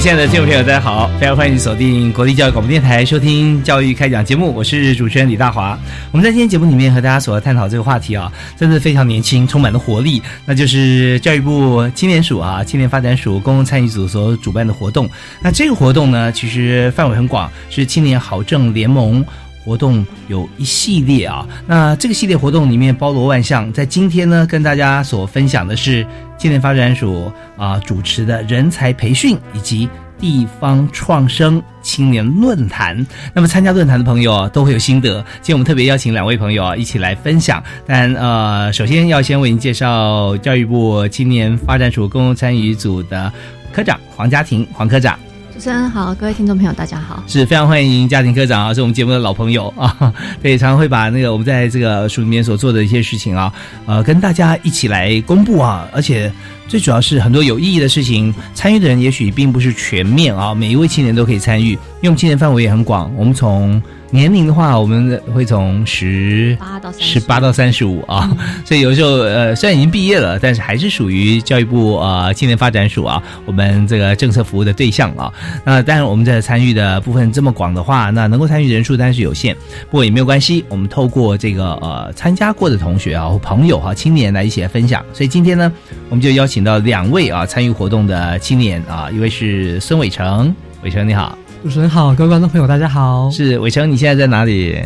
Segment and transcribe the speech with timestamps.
[0.00, 1.10] 亲爱的听众朋友，大家好！
[1.18, 5.76] 非常欢迎锁定国立教育广播电台收听《教育开讲》节目，我是主持人李大华。
[6.12, 15.10] 我们在今天节目里面和大家所探讨这个话题啊，真的非常年轻，充满了活力，那就是教育部青年署啊青年发展署公共参与组所主办的活动。
[15.42, 19.24] 那这个活动呢，其实范围很广，是青年好政联盟。
[19.68, 23.70] 活动有一系列啊，那这个系列活动里面包罗万象。
[23.70, 26.06] 在今天呢，跟大家所分享的是
[26.38, 29.86] 青年发展署啊主持的人才培训以及
[30.18, 33.06] 地方创生青年论坛。
[33.34, 35.22] 那么参加论坛的朋友啊，都会有心得。
[35.42, 37.62] 今天我们特别邀请两位朋友啊一起来分享。
[37.86, 43.30] 但呃，首先要先为您介绍教育部青年发展署公共参与组的
[43.70, 45.18] 科长黄家庭黄科长。
[45.58, 53.52] 主持人好，各位听众朋友，大家好，是非常欢迎家庭科长啊，是我们节目的老朋友 啊，对，常常会把那个我们在这个书里面所做的一些事情啊，
[53.84, 56.32] 呃，跟大家一起来公布啊，而且
[56.68, 68.30] 最主要是很多有意义的事情，参与的人也许并不是全面啊，每一位青年都可以参与，因为我们青年范围也很广，我们从年龄的话，我们会从十八到十八到三十五啊，
[68.64, 75.30] 所以有时候呃，虽然已经毕业了，但是还是属于教育部呃青年发展署啊，我们这个政策服务的对象啊。
[75.64, 79.54] 那当然我们在参与的部分这么广的话，那能够参与人数当然是有限，
[79.90, 85.04] 不过也没有关系，我们透过这个呃参加过的同学啊、或朋友哈、青年来一起来分享。
[85.12, 85.70] 所以今天呢，
[86.08, 91.36] 我们就邀请到两位啊参与活动的青年啊，一位是孙伟成，伟成你好。
[91.62, 93.30] 主持人好，各位观众朋友，大家好。
[93.30, 94.80] 是伟成，你现在在哪里？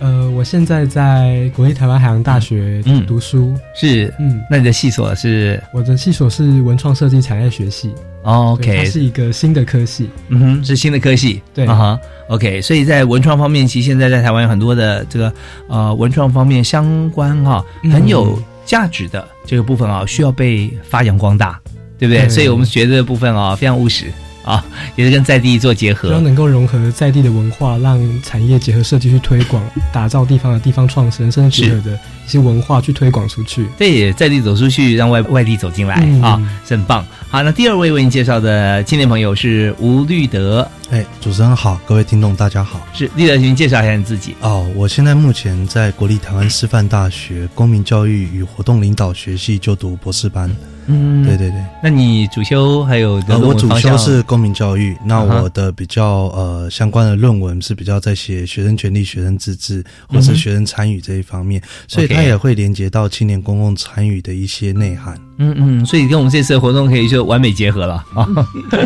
[0.00, 3.54] 呃，我现在在国立台湾海洋大学嗯读书。
[3.74, 7.94] 是，嗯，那你的系所是我的系所是文创设计产业学系。
[8.22, 10.10] 哦对它？OK，是一个新的科系。
[10.28, 15.32] 嗯哼，是新的科系，对啊哈，OK，所以在文创方面，其实现在在台湾有很多的这个
[15.68, 21.60] 呃文创方面相关哈、嗯很有价值的这个部分啊，需要被发扬光大，
[21.98, 22.22] 对不对？
[22.24, 24.06] 对所以我们学的部分啊，非常务实
[24.44, 26.20] 啊，也是跟在地做结希合要。
[26.20, 29.62] 能够融合在地的文化，让产业结合设计去推广，
[29.92, 31.92] 打造地方的地方创生，甚至结合的
[32.26, 33.66] 一些文化去推广出去。
[33.78, 37.04] 对，在地走出去，让外外地走进来、嗯啊，是很棒。
[37.28, 42.86] 好，那第二位为您介绍的青年朋友是吴绿德，哎，主持人好，各位听众大家好。
[42.92, 44.34] 是绿德，请介绍一下你自己。
[44.40, 50.48] 哦，我现在目前在国立台湾师范大学公民教育与活动领导学系就读博士班。
[50.48, 65.18] 嗯对对对，那你主修还有我主修是公民教育，那我的比较呃相关的论文是比较在写学生权利、学生自治或是学生参与这一方面，所以它也会连接到青年公共参与的一些内涵。
[65.38, 68.28] 嗯嗯，所以跟我们这次的活动可以说完美结合了啊。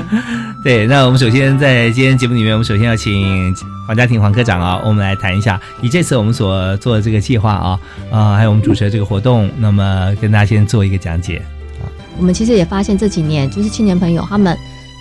[0.64, 3.54] 对，那我们首先在今天节目里面，我们首先要请
[3.87, 11.42] 黄家庭黄科长啊，我们来谈一下以这次我们所做的这个计划啊，啊、还有我们主持的这个活动，那么跟大家先做一个讲解。
[12.18, 14.56] 我们其实也发现这几年，就是青年朋友他们，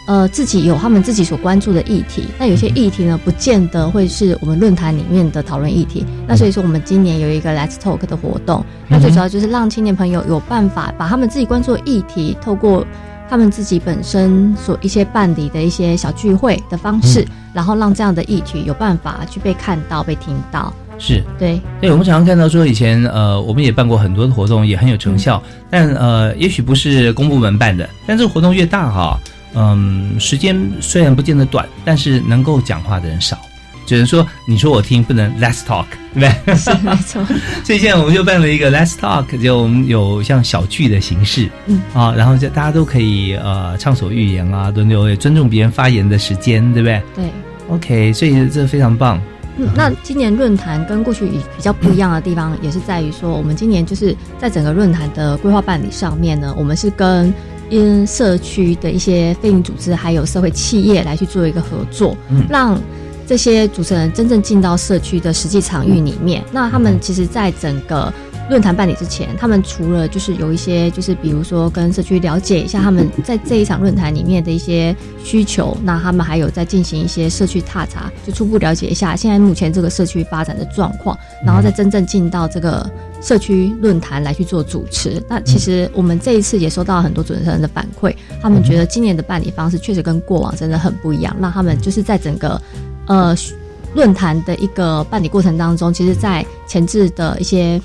[0.05, 6.05] 呃，自己有他们自己所关注的议题，那有些议题呢，不见得会是我们论坛里面的讨论议题。
[6.27, 12.85] 那所以说，我们今年有一个 Let's Talk 的活动，那最主要就是让青年朋友有办法把他们自己关注的议题，透过
[13.29, 20.71] 他们自己本身所一些办理的一些小聚会的方式，然后让这样的议题有办法去被看到、被听到。
[20.99, 29.19] 是对，对，我们常常看到说，以前呃，我们也办过很多的活动，也很有成效，但呃，也许不是公部门办的，但这个活动越大哈，
[29.53, 33.37] 嗯，时间虽然不见得短，但是能够讲话的人少。
[33.85, 36.55] 只能说你说我听，不能 Let's talk，对不对？
[36.57, 37.25] 是没错。
[37.63, 47.25] 所以现在我们就办了一个 Let's Talk，就我们有像小聚的形式，嗯啊，然后就大家都可以呃畅所欲言啊，轮流尊重别人发言的时间，对不对对
[47.69, 49.21] ，？OK，所以这非常棒。
[49.57, 57.33] 嗯，那今年论坛跟过去比较不一样的地方，也是在于说，我们今年就是在整个论坛的规划办理上面呢，我们是跟
[57.69, 62.79] 因社区的一些非营组织还有社会企业来去做一个合作，嗯让
[63.25, 66.41] 这些主持人真正进到社区的实际场域里面。
[66.49, 68.13] 那他们其实，在整个
[68.49, 82.89] 论坛办理之前，他们除了就是有一些，就是比如说跟社区了解一下他们在这一场论坛里面的一些需求，那他们还有在进行一些社区踏查，就初步了解一下现在目前这个社区发展的状况，然后再真正进到这个
[83.21, 85.21] 社区论坛来去做主持。
[85.27, 92.61] 那其实我们这一次也收到很多主持人的反馈，他们觉得今年的办理方式确实跟过往真的很不一样，让他们就是在整个
[93.07, 93.35] 呃
[93.93, 97.81] 论坛的一个办理过程当中，其实在前置的一些。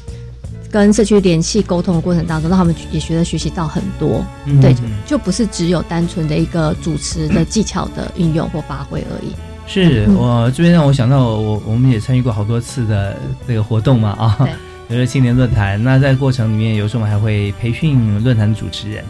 [0.72, 4.74] 跟社区联系沟通的过程当中，让他们也学得学习到很多，嗯对，
[5.04, 9.32] 就不是只有单纯的一个主持的技巧的运用或发挥而已。
[9.66, 13.16] 是嗯我这边让我想到我我们也参与过好多次的
[13.46, 14.48] 这个活动嘛啊，
[14.88, 19.04] 比如说青年论坛，那在过程里面有时候我们还会培训论坛的主持人。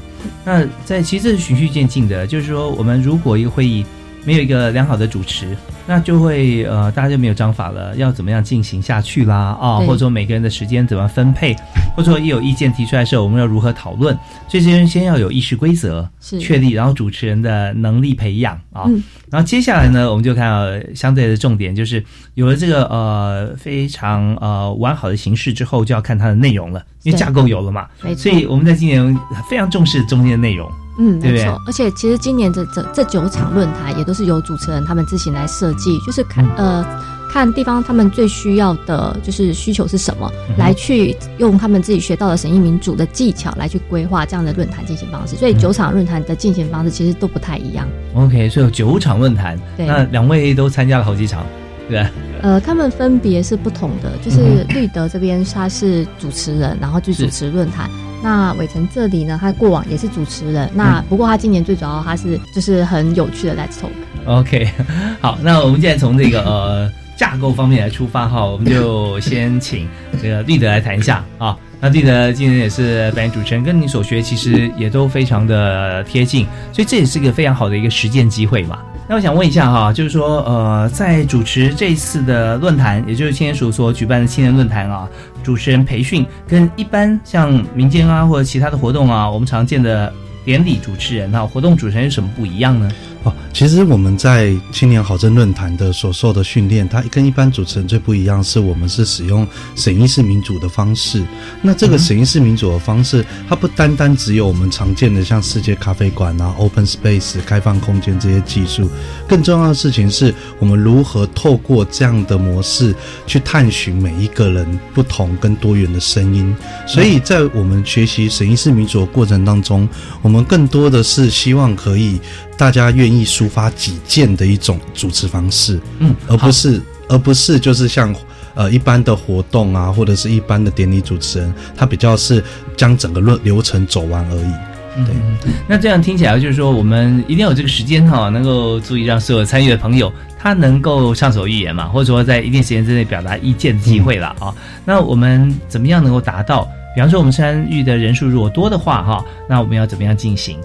[0.44, 3.84] 那在其实这是循序渐进的，就是说我们如果一个会议
[4.24, 9.86] 没有一个良好的主持，那就会呃大家就没有章法了，要怎么样进行下去啦啊，对。
[9.86, 11.56] 或者说每个人的时间怎么分配，
[11.96, 14.14] 或者说一有意见提出来的时候，我们要如何讨论，
[14.48, 16.08] 所以这些先要有议事规则
[16.38, 19.02] 确立，然后主持人的能力培养啊，嗯。
[19.28, 22.04] 然后接下来呢，我们就看到相对的重点就是
[22.34, 29.18] 有了这个呃非常呃完好的形式之后，就要看它的内容了，因为架构有了嘛，所，以我们在今年
[29.50, 30.70] 非常重视中间的内容。
[30.98, 31.60] 嗯，没错。
[31.66, 36.86] 而且其实今年这这这九场论坛也都是由主持人他们自行来设计，就是看、嗯呃
[37.32, 45.34] 看地方他们最需要的就是需求是什么，嗯来去用他们自己学到的审议民主的技巧来去规划这样的论坛进行方式。
[45.36, 47.88] 所嗯以九场论坛的进行方式其实都不太一样。
[48.12, 51.46] OK，所以有九场论坛，对那两位都参加了好几场，
[51.88, 52.10] 对吧？
[52.42, 57.88] 呃，他们分别是不同的，就是嗯绿德这边他是主持人，然后去主持论坛。
[58.22, 63.90] 那伟成这里呢，他过往也是主持人，那嗯不过他今年最主要他是就是很有趣的 Let's Talk。
[64.24, 64.68] OK，
[65.20, 69.88] 好，那我们现在从这个呃架构方面来出发哈，我们就先请
[70.22, 71.56] 这个立德来谈一下啊。
[71.80, 78.78] 那立德今年也是扮演主持人，跟你所学其实也都非常的贴近，所以这也是一个非常好的一个实践机会嘛。
[79.08, 85.08] 那我想问一下哈，就是说呃，在主持这次的论坛，也就是青年署所举办的青年论坛啊，
[85.42, 90.10] 主持人培训跟一般像民间啊或者其他的活动啊，我们常见的
[90.44, 92.90] 典礼主持人啊、活动主持人有什么不一样呢？
[93.24, 99.46] 哦，其实我们在青年好政论坛的所受的训练，它跟一般主持人最不一样，是我们是使用
[99.76, 101.22] 审议式民主的方式。
[101.62, 108.90] 那这个审议式民主的方式，它不单单只有我们常见的像世界咖啡馆啊、open space 开放空间这些技术，
[109.28, 112.92] 更重要的事情是我们如何透过这样的模式
[113.24, 116.52] 去探寻每一个人不同跟多元的声音。
[116.88, 119.88] 所以在我们学习审议式民主的过程当中，
[120.22, 122.20] 我们更多的是希望可以
[122.56, 128.14] 大家愿意抒发己见的一种主持方式，嗯，而不是而不是就是像
[128.54, 132.42] 呃一般的活动啊，或者是一般的典礼主持人，他比较是
[132.76, 134.52] 将整个论流程走完而已。
[134.94, 135.14] 对
[135.44, 144.54] 嗯，那这样听起来就是说，我们一定要有这个时间哈，能够足以让所有参与的朋友他能够畅所欲言嘛，或者说在一定时间之内表达意见的机会了啊。
[144.84, 146.68] 那我们怎么样能够达到？
[146.94, 150.58] 比方说，我们参与的人数如果多的话哈，那我们要怎么样进行？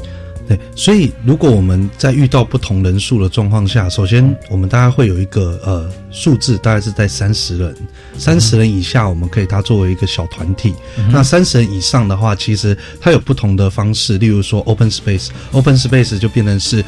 [0.47, 7.75] 对，所以如果我们在遇到不同人数的状况下，首先我们大概会有一个呃数字，大概是在三十人，
[8.17, 10.73] 三十人以下我们可以它作为一个小团体。
[11.11, 16.83] 那三十人以上的话，其实它有不同的方式，例如说 open space，open space 就变成是。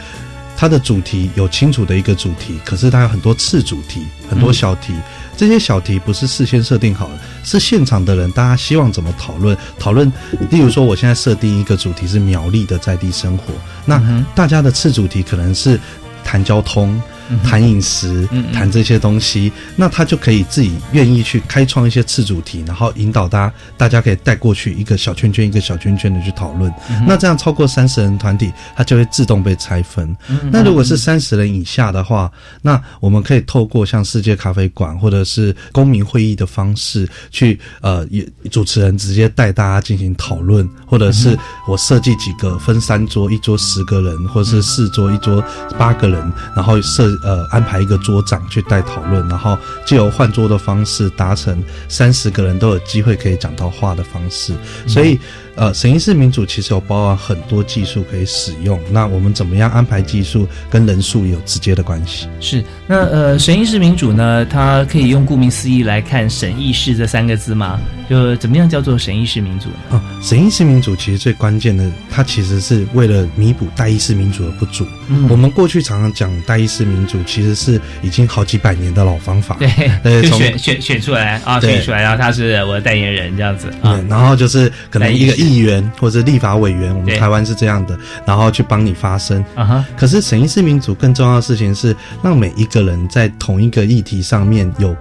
[0.58, 4.92] 它的主题有清楚的一个主题，可是它有很多次主题，很多小题。
[5.40, 9.58] 这些小题不是事先设定好的，是现场的人大家希望怎么讨论。
[9.80, 10.12] 讨论，
[10.50, 13.54] 例如说，我现在设定一个主题是苗栗的在地生活，
[13.86, 14.04] 那
[14.36, 15.80] 大家的次主题可能是
[16.26, 17.02] 谈交通。
[17.44, 26.74] 谈饮食，谈这些东西，那他就可以自己愿意去开创一些次主题，然后引导大家，大家可以带过去一个小圈圈一个小圈圈的去讨论。
[27.06, 30.16] 那这样超过三十人团体，它就会自动被拆分。
[30.52, 32.32] 那如果是三十人以下的话，
[32.62, 45.44] 那我们可以透过像世界咖啡馆或者是公民会议的方式去，呃，也主持人直接带大家进行讨论，或者是我设计几个分三桌，一桌十个人，或者是四桌一桌
[45.78, 47.19] 八个人，然后设。
[47.24, 54.54] 呃，安排一个桌长去带讨论，然后就由换桌的方式达成三十个人都有机会可以讲到话的方式。
[54.88, 55.20] 所以，
[55.60, 58.80] 呃，审议式民主其实有包含很多技术可以使用。
[58.90, 62.28] 那我们怎么样安排技术，跟人数也有直接的关系。
[62.40, 67.78] 是，那呃，审议式民主呢，它可以用顾名思义来看“审议式”这三个字吗？
[68.10, 69.76] 就怎么样叫做审议式民主呢？
[69.92, 74.88] 啊，审议式民主其实最关键的，它其实是为了弥补代议式民主的不足。
[75.10, 79.58] 嗯我们过去常常讲代议式民主，其实是已经好几百年的老方法。
[79.60, 79.70] 对，
[80.04, 89.44] 呃，就选选选出来啊，选出来，然后他是我的代言人这样子啊对，，然后就是可能一个代议员或者立法委员，我们台湾是这样的，然后去帮你发声。
[89.56, 94.96] 啊哈，可是审议式民主更重要的事情是，让每一个人在同一个议题上面有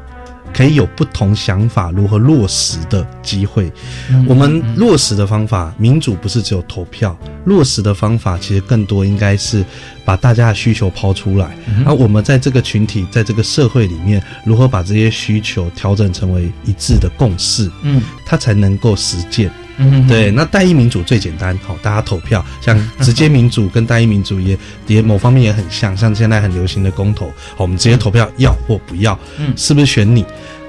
[0.54, 3.70] 可以有不同想法，如何落实的机会。
[4.10, 9.62] 嗯我们落实的方法，民主不是只有投票，落实的方法其实更多应该是
[10.08, 18.00] 把大家的需求抛出来，嗯而我们在这个群体，在这个社会里面，如何把这些需求调整成为一致的共识，嗯。
[18.24, 19.50] 它才能够实践。
[19.76, 29.52] 嗯，对，那单一民主最简单，好，大家投票，像 直接民主跟单一民主也也某方面也很像，像现在很流行的公投，好，我们直接投票要或不要，嗯。
[29.56, 30.24] 是不是选你？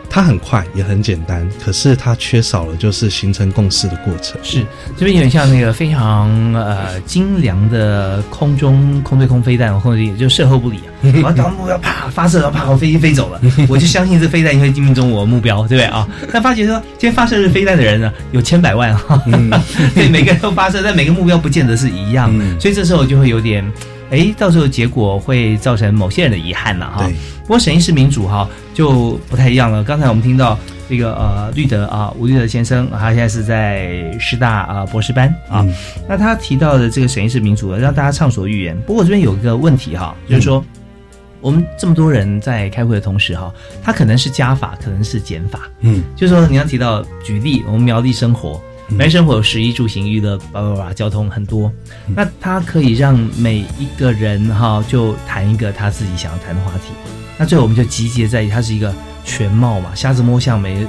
[0.09, 4.39] 它很快也很简单，可是它缺少了就是形成共识的过程。
[4.43, 4.65] 是
[4.97, 13.39] 这边有点像那个非常呃精良的空中空对空飞弹，或者也就射后不理啊， 然后当目标啪发射，然后啪，我飞机飞走了，
[13.69, 16.07] 我就相信这飞弹会命中我的目标，对不对啊？
[16.33, 19.21] 但发觉说，今天发射这飞弹的人呢，有千百万哈，
[19.93, 23.63] 对，每个人都发射，但每个目标不见得是一样，嗯所以这时候就会有点。
[24.11, 27.03] 哎，到时候结果会造成某些人的遗憾了哈。
[27.05, 29.83] 对，不过审议式民主哈就不太一样了。
[29.83, 30.57] 刚才我们听到
[30.89, 35.73] 这个呃绿德啊吴绿德先生，他现在是在师大啊博士班啊，嗯
[36.07, 38.79] 那他提到的这个审议式民主，让大家畅所欲言。
[38.81, 40.63] 不过我这边有一个问题哈，就是说。
[41.41, 43.49] 我们这么多人在开会的同时，哈，
[43.81, 45.69] 他可能是加法，可能是减法。
[45.79, 51.71] 嗯就是说，你要提到举例，我们苗栗生活，嗯苗栗生活有食衣住行娱乐，叭叭叭，交通很多。
[52.07, 56.93] 嗯那它可以让每一个人哈，就谈一个他自己想要谈的话题。
[57.37, 58.93] 那最后我们就集结在，它是一个
[59.23, 60.85] 全貌嘛，瞎子摸象，没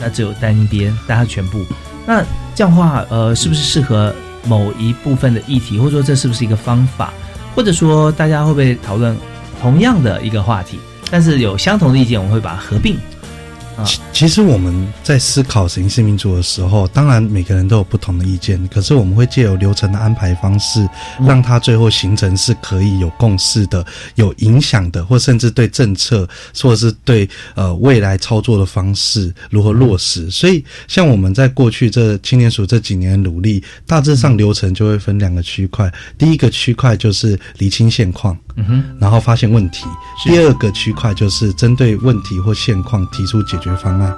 [0.00, 1.64] 那只有单一边，但它全部。
[2.06, 2.22] 那
[2.54, 4.14] 这样的话，呃，是不是适合
[4.44, 7.12] 某一部分的议题，或者说这是不是一个方法，
[7.54, 9.16] 或者说大家会不会讨论
[9.60, 10.78] 同样的一个话题，
[11.10, 12.96] 但是有相同的意见，我们会把它合并。
[13.78, 13.84] 啊。
[13.84, 20.86] 其其实我们在思考审议式民主的时候，当然每个人都有不同的意见，可是我们会借由流程的安排方式，
[21.26, 23.84] 让它最后形成是可以有共识的、
[24.16, 26.28] 有影响的，或甚至对政策
[26.60, 30.30] 或者是对呃未来操作的方式如何落实。
[30.30, 39.86] 所以，像我们在过去这青年署这几年的努力，大致上流程就会分两个区块，第一个区块就是厘清现况，嗯哼，然后发现问题。
[40.24, 44.14] 第二个区块就是针对问题或现况提出解决方案。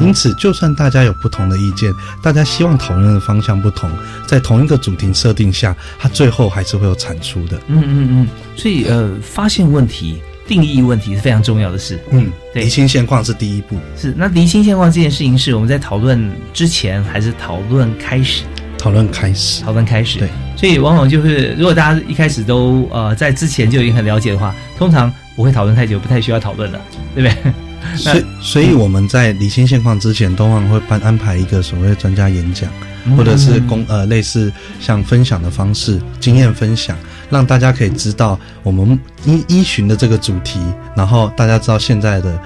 [0.00, 1.92] 因此，就算大家有不同的意见，
[2.22, 3.90] 大家希望讨论的方向不同，
[4.26, 7.58] 在同一个主题设定下，它最后还是会有产出的。
[7.66, 11.98] 嗯嗯嗯，所以呃，发现问题、定义问题是非常重要的事。
[12.12, 18.44] 嗯，对厘清现况是第一步，是，那厘清现况这件事情是我们在讨论之前，还是讨论开始？
[18.80, 19.62] 讨论开始。
[19.62, 20.18] 讨论开始。
[20.18, 26.80] 对，所以往往就是，如果大家一开始都呃在之前就已经很了解的话，通常不会讨论太久，不太需要讨论了，
[27.14, 27.52] 对不对？
[27.96, 32.70] 所以，所以我们在理清现况之前，通常会办安排一个所谓的专家演讲，
[33.16, 36.96] 或者是公呃类似像分享的方式，经验分享，
[37.30, 40.60] 让大家可以知道我们依依循的这个主题，
[40.94, 42.38] 然后大家知道现在的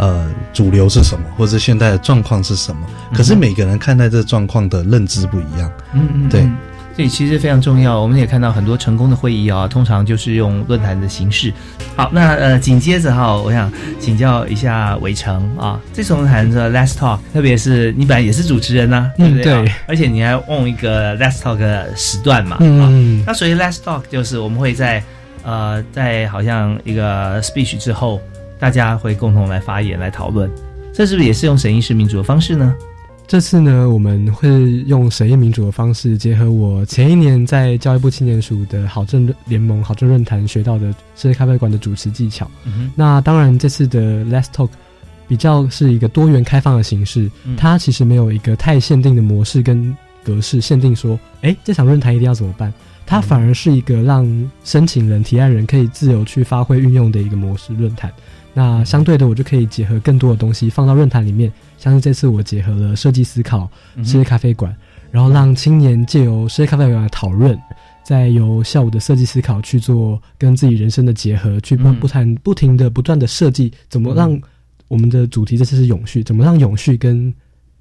[0.00, 2.86] 呃主流是什么，或者现在的状况是什么。
[3.14, 5.70] 可是每个人看待这状况的认知不一样。
[5.92, 6.56] 嗯嗯，对嗯
[6.96, 7.98] 所以其实非常重要。
[7.98, 11.50] 我们也看到很多成功的会议啊，通常就是用论坛的形式。
[11.96, 19.42] 好，那呃，紧接着哈，我想请教一下伟成啊，这次我们谈的 Last Talk，特别是你本来也是主持人呐、对不对？
[19.42, 25.02] 嗯对啊而且你还用一个 Last Talk 的时段嘛，啊，嗯，那所以 Last Talk 就是我们会在
[25.42, 28.20] 呃在好像一个 speech 之后，
[28.60, 30.48] 大家会共同来发言来讨论，
[30.92, 32.74] 这是不是也是用审议式民主的方式呢？
[33.26, 34.48] 这次呢，我们会
[34.86, 42.50] 用审议民主的方式，结合我前一年在教育部青年署的好政联盟好政论坛学到的世界咖啡馆的主持技巧。
[42.66, 44.70] 嗯那当然，这次的 Let's Talk
[45.28, 52.70] 比较是一个多元开放的形式，嗯它其实没有一个太限定的模式跟格式，限定说，哎，这场论坛一定要怎么办？
[53.06, 58.12] 它反而是一个让申请人、提案人可以自由去发挥运用的一个模式论坛。
[58.52, 64.74] 那相对的，我就可以结合更多的东西放到论坛里面，像是这次我结合了设计思考、嗯世界咖啡馆，
[65.10, 67.56] 然后让青年借由世界咖啡馆的讨论，
[68.02, 74.36] 再由下午的设计思考去做跟自己人生的结合，去不谈不停的不断的设计，怎么让
[74.88, 77.32] 我们的主题这次是永续，怎么让永续跟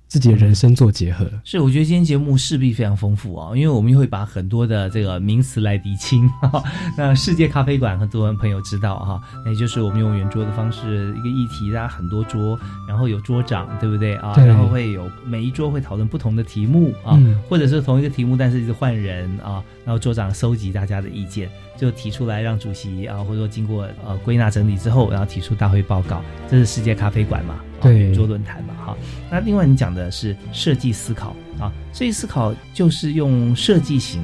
[0.10, 1.26] 自己的人生做结合。
[1.44, 6.28] 是，我觉得今天节目势必非常丰富啊，因为我们会把很多的这个名词来厘清。
[6.98, 14.34] 那世界咖啡馆很多朋友知道哈，那也就是我们用圆桌的方式，一个议题，大家很多桌，然后有桌长，对不对啊？
[14.34, 21.48] 对然后会有每一桌会讨论不同的题目啊，嗯或者是同一个题目，但是一直换人啊，然后桌长收集大家的意见，
[21.78, 26.24] 就提出来让主席啊，或者说经过呃归纳整理之后，然后提出大会报告。
[26.50, 27.60] 这是世界咖啡馆嘛？
[27.80, 28.98] 啊对圆桌论坛嘛，哈。
[29.32, 34.24] 那另外你讲的是设计思考啊，设计思考就是用设计型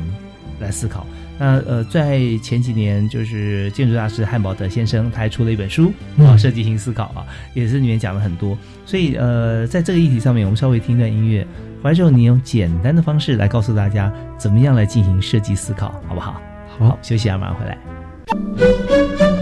[0.60, 1.06] 来思考。
[1.38, 8.58] 那呃，在前几年，就是建筑大师汉堡德先生，他还出了一本书啊，嗯设计型思考啊，也是里面讲了很多。
[8.86, 11.46] 所以呃，在这个议题上面，我们稍微听一段音乐，
[11.84, 16.42] 回来之后你用简单的方式来告诉大家怎么样来进行设计思考，好不好？
[16.80, 19.35] 好，休息啊，马上回来。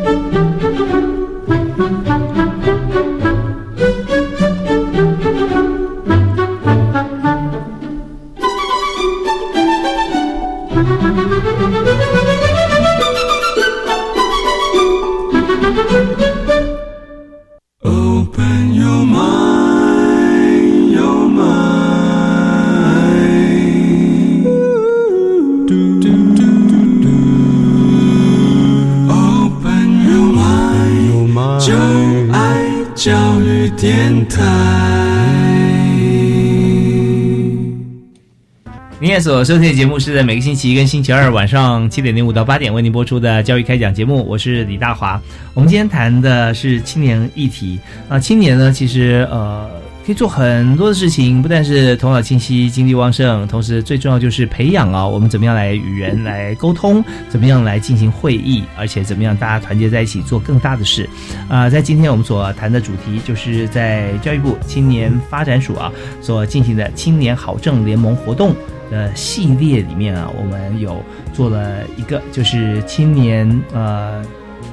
[39.14, 45.22] 您也所收听的节目是在每个星期一跟星期二晚上七点零五到八点为您播出的教育开讲节目，我是李大华。
[45.54, 47.80] 我们今天谈的是青年议题
[48.10, 49.70] 啊、青年呢，其实呃
[50.04, 61.08] 可以做很多的事情，不但是头脑清晰、精力旺盛，同时最重要就是培养啊，我们怎么样来与人来沟通，怎么样来进行会议，而且怎么样大家团结在一起做更大的事。
[61.48, 68.56] 啊、在今天我们所谈的主题，就是在教育部青年发展署啊所进行的青年好政联盟活动。
[68.94, 74.24] 的系列里面啊，我们有做了一个就是青年呃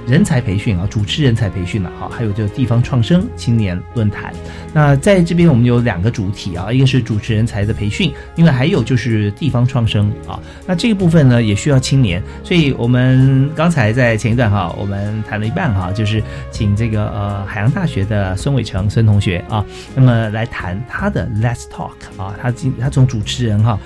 [0.07, 4.33] 人才培训啊，主持人才培训了、哈，还有就地方创生青年论坛。
[4.73, 10.41] 那在这边我们有两个主体啊，一个是主持人才的培训，另外还有就是地方创生啊。
[10.67, 23.79] 那这个部分呢也需要青年，所以我们刚才在前一段哈，我们谈了一半哈，就是请这个呃海洋大学的孙伟成孙同学啊，那么来谈他的 Let's Talk 啊，他今他从主持人哈。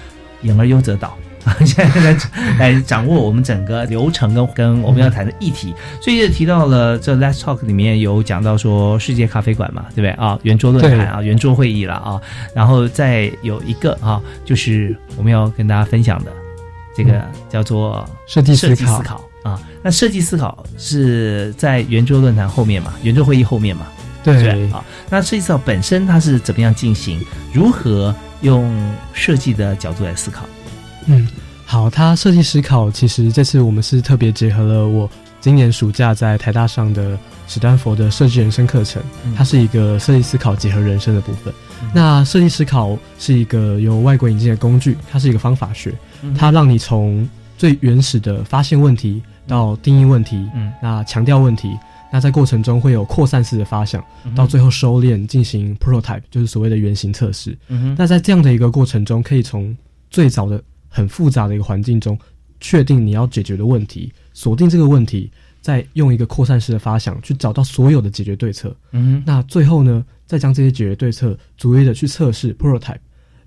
[0.44, 2.16] 演而优则导啊， 现在来
[2.58, 10.38] 来掌握我们整个流程跟跟我们要谈的议题，所以也提到了这 Let's Talk 里面有讲到说世界咖啡馆嘛，对不对啊？
[10.42, 12.18] 圆桌论坛啊，圆桌会议了啊，
[12.54, 16.32] 然后再有一个啊，就是我们要跟大家分享的
[16.96, 19.60] 这个叫做设计思考设计思考啊。
[19.82, 23.86] 那设计思考是在圆桌论坛后面嘛，圆桌会议后面嘛，
[24.22, 24.70] 对不对对？
[24.72, 27.20] 啊，那设计思考本身它是怎么样进行？
[27.52, 28.70] 如何用
[29.12, 30.46] 设计的角度来思考？
[31.06, 31.26] 嗯，
[31.66, 41.52] 好，它设计思考其实这次我们是特别结合了我今年暑假在台大上的史丹佛的设计人生课程，嗯它是一个设计思考结合人生的部分。
[41.92, 47.28] 那设计思考是一个由外国引进的工具，它是一个方法学，嗯它让你从
[47.58, 51.70] 最原始的发现问题到定义问题，嗯那强调问题。
[52.14, 54.00] 那在过程中会有扩散式的发想，
[54.36, 57.58] 到最后收敛进行 prototype，就是所谓的原型测试。
[57.98, 59.76] 那在这样的一个过程中，可以从
[60.10, 62.16] 最早的很复杂的一个环境中，
[62.60, 65.28] 确定你要解决的问题，锁定这个问题，
[65.60, 68.72] 再用一个扩散式的发想去找到所有的解决对策。
[68.92, 73.00] 嗯那最后呢，再将这些解决对策逐一的去测试 prototype，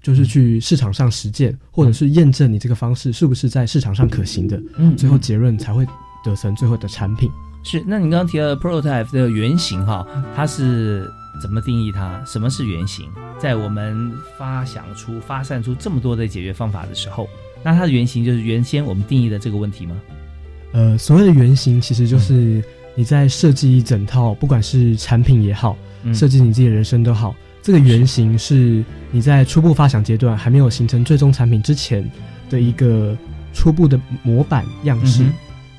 [0.04, 4.62] 就是去市场上实践，或者是验证你这个方式是不是在市场上可行的。
[4.76, 5.88] 嗯最后结论才会
[6.22, 7.32] 得成最后的产品。
[7.70, 12.24] 是，那你刚刚提到的 prototype 的原型哈，它是怎么定义它？
[12.26, 13.06] 什么是原型？
[13.38, 17.28] 在我们发想出、发散出这么多的解决方法的时候，
[17.62, 19.98] 那它的原型就是原先我们定义的这个问题吗？
[20.72, 22.64] 呃，所谓的原型其实就是
[22.96, 32.10] 你在设计一整套，不管是产品也好，嗯设计你自己的人生都好，这个原型是你在初步发想阶段还没有形成最终产品之前
[32.50, 33.14] 的一个
[33.54, 35.34] 初步的模板样式，嗯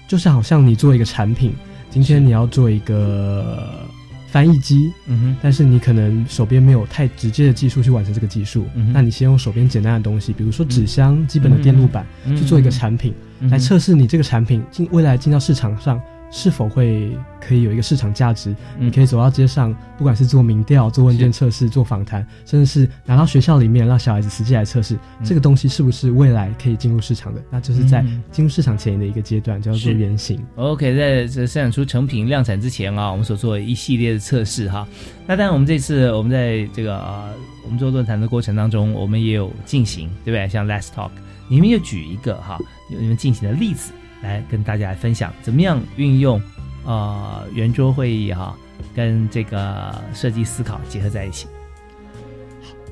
[0.06, 1.52] 就是好像你做一个产品，
[1.90, 3.86] 今天你要做一个
[4.30, 8.92] 翻译机，嗯哼，但是你可能手边没有太直接的技术去完成这个技术，嗯哼。
[8.92, 17.10] 那你先用手边简单的东西，比如说纸箱、基本的电路板、嗯去做一个产品，嗯来测试你这个产品进未来进到市场上是否会
[17.40, 18.50] 可以有一个市场价值？
[18.78, 27.42] 嗯你可以走到街上，不管是做民调、做问卷测试、做访谈，甚至是拿到学校里面让小孩子实际来测试，嗯这个东西是不是未来可以进入市场的？
[27.50, 30.44] 那就是在嗯进入市场前的一个阶段，叫做原型。
[30.56, 34.86] OK，在这生产出成品量产之前啊，我们所做的一系列的测试哈。
[35.26, 37.32] 那当然，我们这次我们在这个呃，
[37.64, 40.48] 我们做论坛的过程当中，我们也有进行，对不对？
[40.48, 41.10] 像 Let's Talk，
[41.48, 42.58] 你们就举一个哈，
[42.90, 46.40] 你们进行的例子来跟大家来分享，怎么样运用
[46.84, 48.56] 呃圆桌会议哈，
[48.94, 51.46] 跟这个设计思考结合在一起。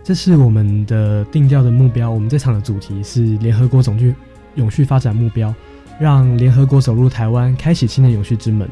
[0.04, 2.08] 这是我们的定调的目标。
[2.08, 4.14] 我们这场的主题是联合国总局
[4.54, 5.52] 永续发展目标，
[5.98, 8.68] 让联合国走入台湾，开启新的永续之门。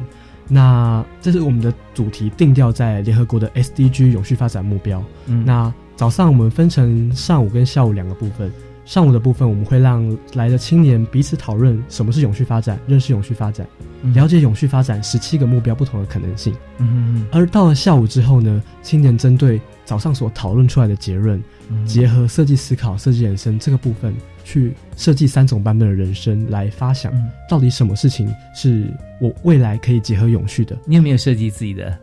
[0.47, 5.03] 那这是我们的主题定调在联合国的 SDG 永续发展目标。
[5.25, 8.51] 嗯那早上我们分成上午跟下午两个部分。
[8.85, 13.67] 上午的部分，我们会让来的青年彼此讨论什么是永续发展，认识永续发展，
[14.13, 16.53] 了解永续发展十七个目标不同的可能性。
[16.77, 21.85] 嗯嗯而到了下午之后呢，青年针对早上所讨论出来的结论，嗯。
[21.85, 27.29] 结合设计思考、设计人生这个部分，去设计三种版本的人生，来发想嗯。
[27.49, 28.87] 到底什么事情是
[29.19, 30.77] 我未来可以结合永续的。
[30.85, 31.97] 你有没有设计自己的？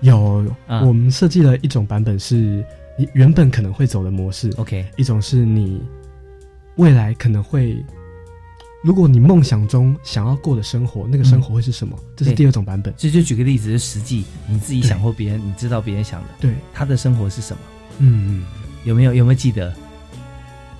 [0.00, 0.82] 有，啊。
[0.82, 2.64] 我们设计了一种版本是
[2.96, 5.82] 你原本可能会走的模式，OK，一种是你
[6.80, 7.84] 未来可能会。
[8.82, 11.94] 如果你梦想中想要过的生活，那个生活会是什么？
[12.16, 12.94] 这是第二种版本。
[12.96, 17.60] 这就举个例子，是实际你自己想或别人，你知道别人想的，对，他的生活是什么？
[17.98, 18.46] 嗯嗯，
[18.84, 19.70] 有没有有没有记得？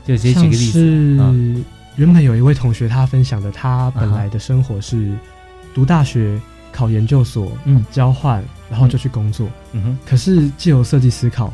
[0.07, 1.65] 就直接举个例子，像嗯是
[1.97, 5.15] 原本有一位同学他分享的，他本来的生活是
[5.75, 6.41] 读大学、
[6.73, 9.47] 考研究所、嗯交换，然后就去工作。
[9.73, 11.53] 嗯哼，可是借由设计思考，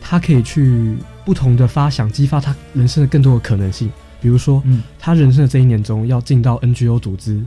[0.00, 0.96] 他可以去
[1.30, 3.88] 不同的发想，激发他人生的更多的可能性。
[4.20, 7.40] 比如说，嗯他人生的这一年中要进到 NGO 组织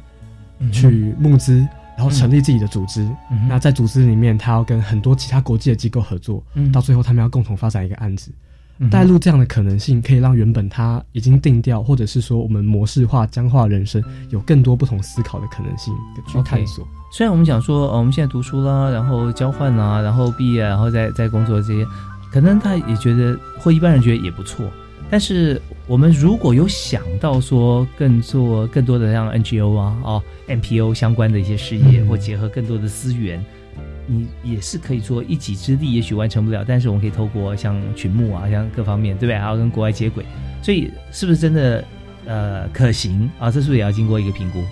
[0.60, 1.58] 嗯去募资，
[1.98, 3.02] 然后成立自己的组织。
[3.30, 8.32] 嗯那在组织里面，他要跟很多其他国际的机构合作，嗯到最后他们要共同发展一个案子。
[8.90, 15.94] 带入这样的可能性，可以让原本他已经定调，或者是说我们模式化、僵化人生，有更多不同思考的可能性
[16.28, 16.86] 去探索。
[17.12, 21.86] 虽然我们讲说，呃，我们现在读书啦，然后交换啦，然后毕业，然后再再工作这些，
[22.34, 24.66] 可能他也觉得，或一般人觉得也不错。
[25.10, 33.44] 但是我们如果有想到说更做更多的像 NGO 啊、哦 NPO 相关的一些事业，嗯或结合更多的资源，
[34.08, 39.38] 你也是可以做一己之力，也许完成不了，但是我们可以透过像群募啊，像各方面，对不对？
[39.38, 40.26] 还要跟国外接轨，
[40.64, 41.86] 所以是不是真的
[42.26, 43.52] 呃可行啊？
[43.52, 44.64] 这是不是也要经过一个评估？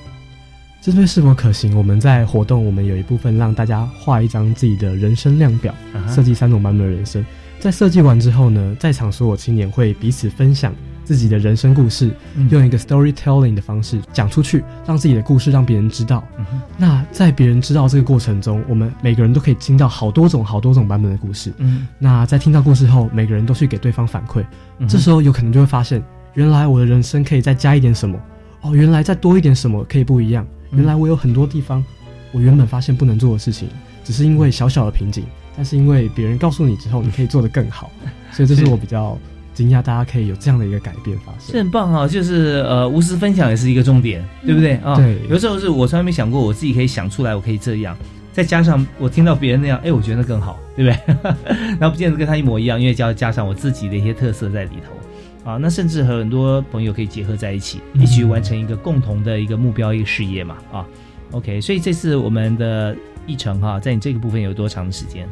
[0.82, 5.72] 针对是否可行，我们在活动我们有一部分让大家画一张自己的人生量表，
[6.10, 7.24] 设计三种版本的人生。
[7.62, 12.50] 在设计完之后呢，在场所有青年会彼此分享自己的人生故事，嗯。
[12.50, 16.24] 用一个 storytelling 的方式讲出去，让自己的故事让别人知道。
[16.40, 16.46] 嗯
[16.76, 21.54] 那在别人知道这个过程中，我们每个人都可以听到好多种、好多种版本的故事。
[21.60, 21.88] 嗯。
[22.00, 24.44] 那在听到故事后，每个人都去给对方反馈，
[24.80, 28.20] 嗯这时候有可能就会发现，原来我的人生可以再加一点什么，
[28.62, 30.80] 哦，原来再多一点什么可以不一样，嗯。
[30.80, 31.86] 原来我有很多地方
[32.32, 33.70] 我原本发现不能做的事情，
[34.04, 37.92] 只是因为小小的瓶颈，但是因为别人告诉你之后，你可以做得更好，
[38.32, 39.18] 所以这是我比较
[39.54, 41.62] 惊讶，大家可以有这样的一个改变发是生。
[41.62, 44.96] 很棒啊，就是呃，无私分享也是一个重点，对不对啊？
[44.96, 47.96] 对有时候是我从来没想过，我自己可以想出来，我可以这样，
[48.32, 51.16] 再加上我听到别人那样，哎，我觉得那更好，对不对？
[51.80, 55.58] 然后不见得跟他一模一样，因为要加上我自己的一些特色在里头啊。
[55.58, 60.86] 那甚至和很多朋友可以结合在一起，嗯一起完成一个共同的一个目标、一个事业嘛啊。
[61.32, 62.96] OK，所以这次我们的
[63.28, 65.28] 议程哈、在你这个部分有多长的时间？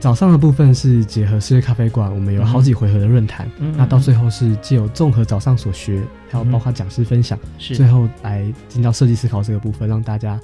[0.00, 10.38] 早上的部分是结合世界咖啡馆，我们有好几回合的论坛，嗯那到最后是借由综合早上所学，还有包括讲师分享，是最后来进到设计思考这个部分，让大家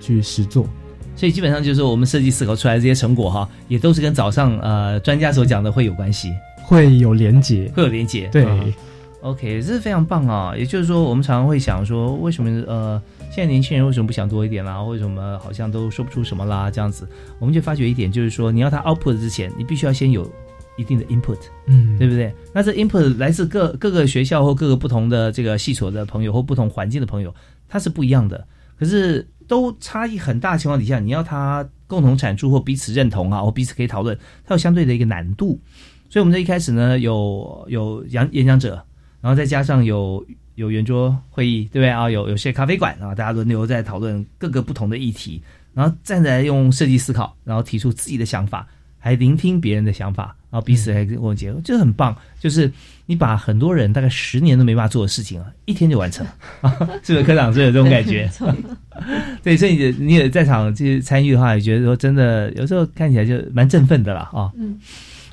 [0.00, 0.66] 去实做。
[1.14, 6.30] 所以基本上就是我们设计思考出来的这些成果哈，也都是跟早上呃专家所讲的会有关系，
[6.62, 8.26] 会有连结，会有连结。
[8.28, 8.74] 对，嗯
[9.22, 10.54] OK，这是非常棒啊！
[10.56, 14.82] 也就是说，我们常常会想说，为什么呃，现在年轻人为什么不想多一点啦？
[14.82, 16.70] 为什么好像都说不出什么啦？
[16.70, 17.06] 这样子，
[17.38, 20.30] 我们就发觉一点，就是说，你要他 output 之前，你必须要先有
[20.78, 22.34] 一定的 input，嗯，对不对？
[22.54, 27.34] 那这 input 来自各各个学校或各个不同的这个系所的朋友或不同环境的朋友，
[27.68, 28.46] 它是不一样的。
[28.78, 35.60] 可是都差异很大的情况底下，你要他共同产出或彼此认同啊，或彼此可以讨论，它有相对的一个难度。
[36.08, 38.82] 所以我们在一开始呢，有有演演讲者，
[39.20, 40.24] 然后再加上有
[40.56, 42.10] 有圆桌会议，对不对啊？
[42.10, 45.40] 有有些咖啡馆啊，大家轮流在讨论各个不同的议题，
[45.72, 48.66] 然后站在用设计思考，然后提出自己的想法，
[48.98, 52.16] 还聆听别人的想法然后彼此来跟我结合，这很棒。
[52.40, 52.70] 就是
[53.04, 56.34] 你把很多人大概十年都没办法做的事情啊，一天就完成了，
[57.04, 58.30] 是不是科长是有这种感觉？
[59.44, 64.50] 对，所以你你也在场去参与的话，也觉得说真的，有时候看起来就蛮振奋的了啊。
[64.56, 64.78] 嗯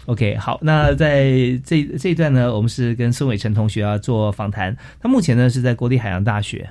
[0.05, 1.31] OK，好，那在
[1.65, 4.75] 这这一段呢，我们是跟孙伟成同学啊做访谈。
[5.01, 6.69] 他目前呢是在国立海洋大学。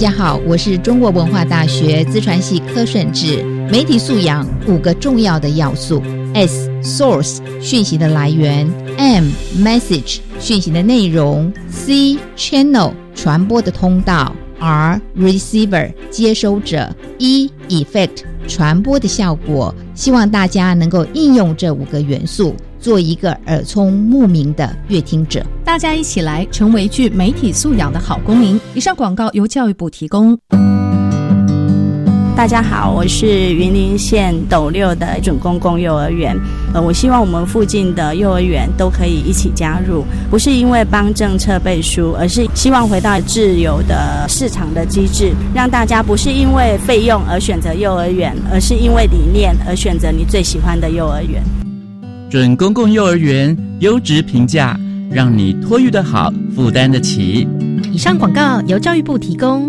[0.00, 3.42] 大家好，我是中国文化大学资传系柯顺志。
[3.70, 6.02] 媒体素养五个重要的要素。
[6.32, 19.74] ：S source 讯息的来源，M message 讯息的内容，C channel 传播的通道，R receiver 接收者，E effect 传播的效果。
[19.94, 25.44] 希望大家能够应用这五个元素，做一个耳聪目明的乐听者。
[25.64, 28.58] 大家一起来成为具媒体素养的好公民。
[28.74, 30.36] 以上广告由教育部提供。
[32.34, 36.34] 大家好，我是云林县斗六的准公共幼儿园。
[36.72, 51.42] 呃，我希望我们附近的幼儿园都可以一起加入，不是因为帮政策背书，而是希望回到自由的市场的机制，让大家不是因为费用而选择幼儿园，而是因为理念而选择你最喜欢的幼儿园。
[52.30, 54.78] 准公共幼儿园优质评价，
[55.10, 57.48] 让你托育的好，负担得起。
[57.92, 59.68] 以上广告由教育部提供。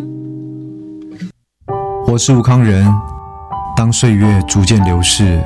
[2.06, 2.86] 我是吴康仁。
[3.76, 5.42] 当岁月逐渐流逝，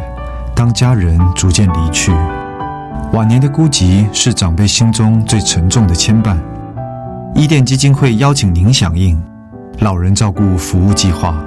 [0.54, 2.12] 当家人逐渐离去，
[3.14, 6.36] 晚年的孤寂是长辈心中最沉重的牵绊。
[7.34, 9.18] 伊甸基金会邀请您响应
[9.80, 11.42] 老人照顾服务计划，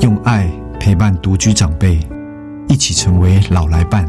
[0.00, 1.98] 用爱陪伴独居长辈，
[2.68, 4.08] 一起成为老来伴。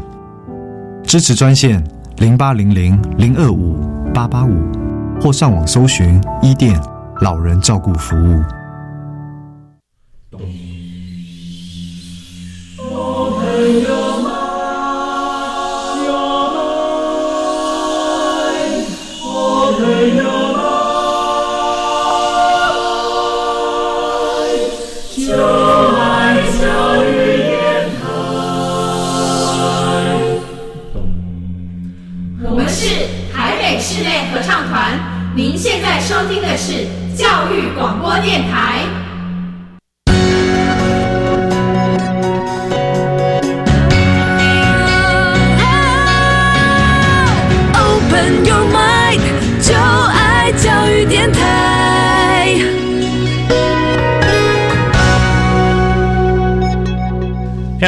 [1.06, 1.82] 支持专线
[2.16, 3.76] 零八零零零二五
[4.12, 4.50] 八八五，
[5.20, 6.80] 或上网搜寻伊店
[7.20, 8.42] 老人照顾服务。
[36.04, 36.86] 收听的是
[37.16, 38.93] 教育广播电台。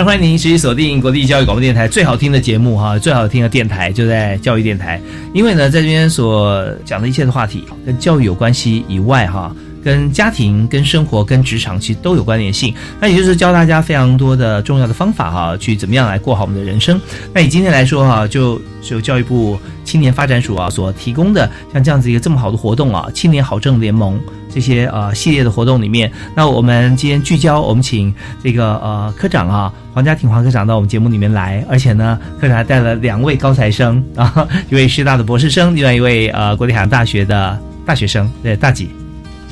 [0.07, 5.01] 欢迎您持续锁定国立教育广播电台最好听的节目哈，最好听的电台就在教育电台。
[5.35, 9.53] 因为呢，在这边所讲的一切的话题跟教育有关系以外哈，
[9.87, 12.75] 跟家庭、跟生活、跟职场其实都有关联性。
[13.01, 17.01] 那也就是教大家非常多的重要的方法哈，去怎么样来过好我们的人生。
[17.33, 24.19] 那以今天来说哈，就就教育部青年发展署啊所提供的像这样子一个这么好的活动啊，青年好政联盟。
[24.53, 38.89] 这些呃系列的活动里面，那我们今天聚焦，我们请这个呃科长啊黄家庭黄科长到我们节目里面来，而且呢，科长还带了两位高材生啊， 一位师大的博士生，另外一位呃国立海洋大学的大学生，对大几？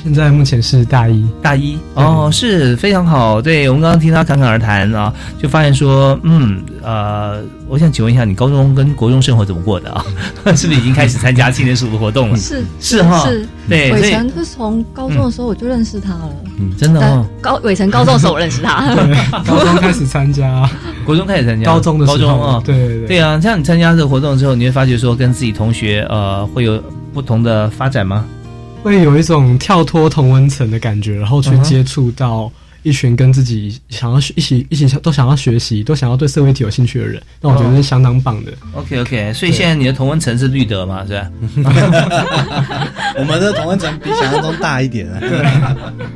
[0.05, 1.79] 现在目前是大一，大一。
[1.95, 3.41] 哦，是非常好。
[3.41, 10.05] 对我们刚刚听他侃侃而谈啊，就发现说，嗯呃，我想请问一下，你高中跟国中生活怎么过的啊？
[10.55, 12.37] 是不是已经开始参加青年署的活动了？
[12.37, 13.49] 是是哈，是。
[13.67, 16.29] 对，伟成是从高中的时候我就认识他了，
[16.61, 18.95] 嗯，真的哦，高伟成高中的时候我认识他，
[19.47, 20.69] 高中开始参加，
[21.07, 22.19] 国中开始参加，高中的时候。
[22.19, 23.07] 高中啊，对对对。
[23.07, 26.79] 对啊，像你参加这个活动之后，你会发觉说跟自己同学呃会有
[27.15, 28.27] 不同的发展吗？
[28.85, 38.53] 会有一种跳脱同温层的感觉，然后去接触到一群跟自己想要学一起一起都想要学习、都想要对社会体有兴趣的人，那我觉得是相当棒的。
[38.75, 41.31] OK OK，所以现在你的同温层是绿德嘛，是吧？
[43.17, 45.19] 我们的同温层比想象中大一点啊。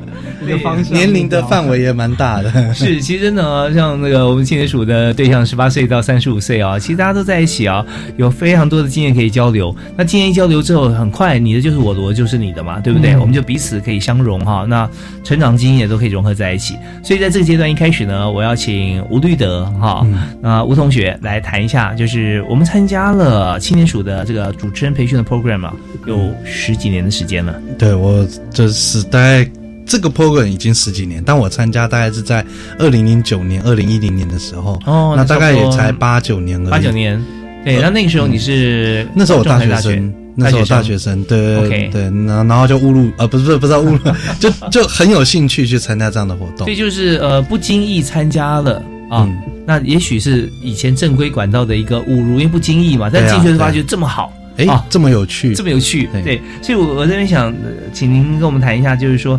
[0.47, 2.75] 个方向，年龄的范围也蛮大的。
[2.75, 7.85] 是，其实真的啊，像那个我们青年署的对象，十八岁到三十五岁啊，其实大家都在一起啊，
[8.17, 9.75] 有非常多的经验可以交流。
[9.97, 13.15] 那经验一交流之后，很快你的就是我的，我就是你的嘛，对不对？
[13.15, 14.65] 嗯我们就彼此可以相融哈。
[14.69, 14.89] 那
[15.25, 16.77] 成长经验都可以融合在一起。
[17.03, 20.07] 所以在这个阶段一开始呢，我要请吴律德哈，
[20.41, 25.75] 那、吴同学来谈一下，就是我们参加了青年署的这个主持人培训的 program 啊，
[26.07, 27.61] 有十几年的时间了。
[27.79, 29.49] 对我这是大概
[29.89, 32.45] 这个 program 已经十几年，但我参加大概是在
[32.79, 36.71] 二零零九年、二零一零年的时候，哦那大概也才八九年而已。
[36.71, 37.21] 八九年，
[37.65, 43.99] 对，那那个时候你是那时候我大学生，那时候我大学生，对 OK 对，然后然后就误入呃，不是不是不是误入，
[44.39, 46.59] 就就很有兴趣去参加这样的活动。
[46.59, 46.77] 所以。
[46.77, 48.77] 就是呃不经意参加了
[49.11, 49.27] 啊。
[49.27, 49.37] 嗯。
[49.67, 56.23] 那也许是以前正规管道的一个误入，因为不经意嘛，但进去就发觉这么好，哎啊，这么有趣，这么有趣，对。
[56.23, 59.39] 对，所以我我这边想，呃请您跟我们谈一下，就是说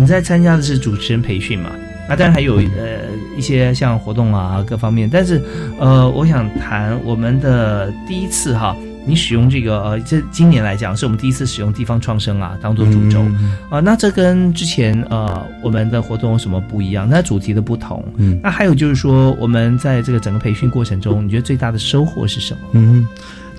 [0.00, 1.70] 你在参加的是主持人培训嘛？
[2.08, 3.02] 那当然还有呃
[3.36, 5.40] 一些像活动啊各方面，但是
[5.78, 8.74] 呃，我想谈我们的第一次哈，
[9.06, 13.20] 你使用这个呃，这今年来讲是我们第一次使用地方创生啊当做主轴。
[13.20, 17.06] 啊、嗯那这跟之前呃我们的活动有什么不一样？
[17.08, 18.40] 那主题的不同，嗯。
[18.42, 22.60] 那还有就是说我们在这个整个培训过程中，你觉得最大的收获是什么？
[22.72, 23.06] 嗯，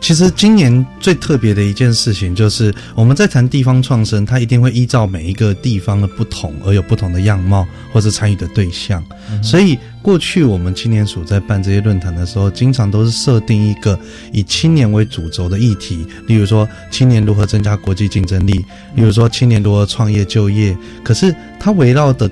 [0.02, 9.02] 其实今年最特别的一件事情就是，我们在谈地方创生，它一定会依照每一个地方的不同而有不同的样貌或是参与的对象。
[9.44, 13.98] 所以过去我们青年署在办这些论坛的时候，经常都是设定一个
[14.34, 18.54] 以青年为主轴的议题，例如说青年如何增加国际竞争力，
[18.96, 20.76] 例如说青年如何创业就业。
[21.04, 22.30] 可是它围绕的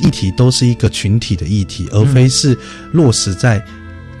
[0.00, 2.56] 议题都是一个群体的议题，而非是
[2.92, 3.60] 落实在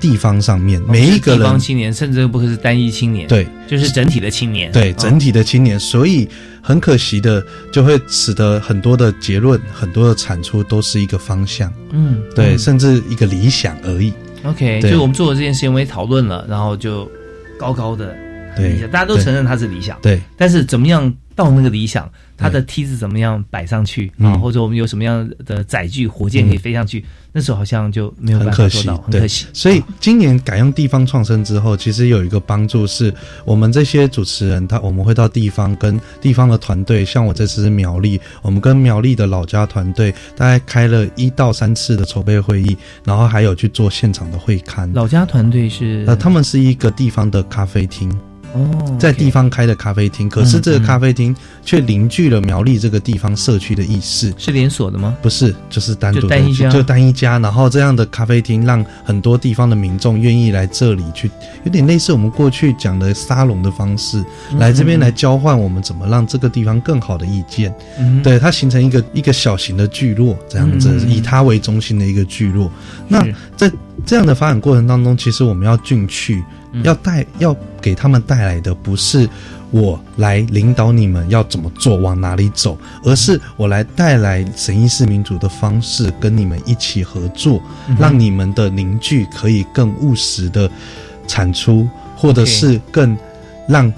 [0.00, 0.80] 地方上面。
[0.88, 4.94] 每一个地方人青年，甚至不是单一青年，对，就是整体的青年，对哦。
[4.98, 6.28] 整体的青年，所以
[6.62, 12.58] 很可惜的，就会使得很多的结论、很多的产出都是一个方向，嗯，对，嗯。
[12.58, 14.12] 甚至一个理想而已。
[14.44, 14.90] OK，对。
[14.90, 17.10] 就我们做的这件事情，我们也讨论了，然后就
[17.58, 18.16] 高高的
[18.56, 29.46] 对大家都承认它是理想，对，但是怎么样到那个理想，它的梯子怎么样摆上去啊，嗯或者我们有什么样的载具、火箭可以飞上去，那时候好像就没有办法做到，，很对可惜。
[29.52, 44.92] 所以今年改用地方创生之后，其实有一个帮助是，我们这些主持人他我们会到地方跟地方的团队，像我这次是苗栗，我们跟苗栗的老家团队大概开了一到三次的筹备会议，然后还有去做现场的会刊。
[44.92, 48.12] 老家团队是呃，他们是一个地方的咖啡厅。
[48.58, 54.34] 哦，在地方开的咖啡厅，可是这个咖啡厅却凝聚了苗栗这个地方社区的意识。
[54.36, 55.16] 是连锁的吗？
[55.22, 57.38] 不是，就是单独的就单一家就单一家。
[57.38, 61.30] 然后这样的咖啡厅让很多地方的民众愿意来这里去，
[61.64, 64.18] 有点类似我们过去讲的沙龙的方式，
[64.50, 67.74] 嗯来这边来交换我们怎么让这个地方更好的意见。
[67.98, 72.70] 嗯对，它形成一个一个小型的聚落，这样子、以它为中心的一个聚落。
[73.06, 73.24] 那
[73.56, 73.70] 在
[74.04, 76.42] 这样的发展过程当中，其实我们要进去，
[76.72, 76.82] 嗯。
[76.82, 79.28] 要带要给他们带来的不是
[79.70, 90.70] 我来领导你们要怎么做，往哪里走，而是我来带来审议式民主的方式，跟你们一起合作，嗯让你们的凝聚可以更务实的
[91.26, 93.16] 产出，或者是更
[93.68, 93.92] 让。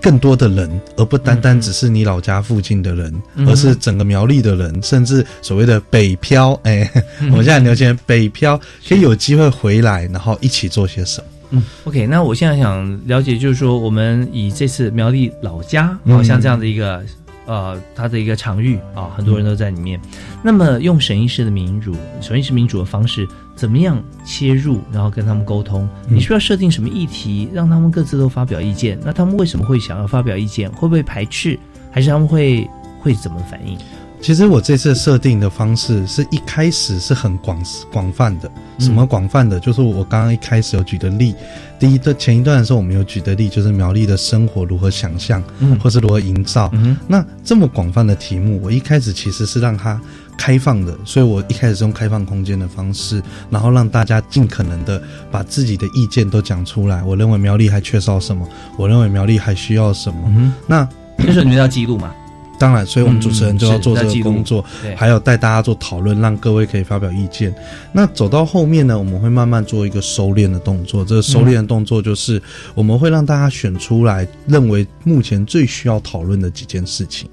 [0.00, 6.88] 更多的人，而不单单只是你老家附近的人，嗯而是整个苗栗的人，甚至所谓的北漂，哎、
[7.20, 11.26] 嗯我们现在很流行北漂，可以有机会回来，然后一起做些什么。
[11.50, 17.02] 嗯，OK，那我现在想了解，就是说我们以这次苗栗老家，嗯好像这样的一个
[17.46, 19.98] 呃，它的一个场域啊，很多人都在里面。
[20.42, 25.88] 那么用审议式的民主、审议式民主的方式，怎么样切入，然后跟他们沟通？
[26.08, 28.98] 嗯你需要设定什么议题，让他们各自都发表意见？
[29.02, 30.70] 那他们为什么会想要发表意见？
[30.72, 31.58] 会不会排斥？
[31.90, 32.68] 还是他们会
[33.00, 33.78] 会怎么反应？
[34.20, 39.58] 其实我这次设定的方式是一开始是很广广泛的，嗯什么广泛的？
[39.60, 41.34] 就是我刚刚一开始有举的例，
[41.78, 46.68] 第一段前一段的时候我们有举的例，就是苗栗的生活如何想象，嗯或是如何营造。
[46.74, 50.00] 嗯那这么广泛的题目，我一开始其实是让它
[50.36, 55.00] 开放的，所以我一开始是用开放空间的方式，然后让大家尽可能的
[55.30, 57.02] 把自己的意见都讲出来。
[57.04, 60.18] 我认为苗栗还缺少什么，我认为苗栗还需要什么。
[60.26, 60.86] 嗯那
[61.24, 62.12] 就是你们要记录嘛？
[62.58, 67.54] 当然，所以我们主持人就要做这个工作，对还有带大家做讨论，让各位可以发表意见。
[67.92, 71.04] 那走到后面呢，我们会慢慢做一个收敛的动作。
[71.04, 72.42] 这个收敛的动作就是
[72.74, 77.28] 我们会让大家选出来认为目前最需要讨论的几件事情。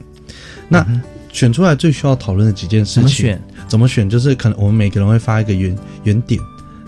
[0.69, 0.85] 那
[1.31, 3.41] 选出来最需要讨论的几件事情，怎么选？
[3.67, 4.09] 怎么选？
[4.09, 6.39] 就是可能我们每个人会发一个原原点，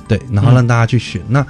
[0.07, 1.21] 对，然后让大家去选。
[1.27, 1.45] 那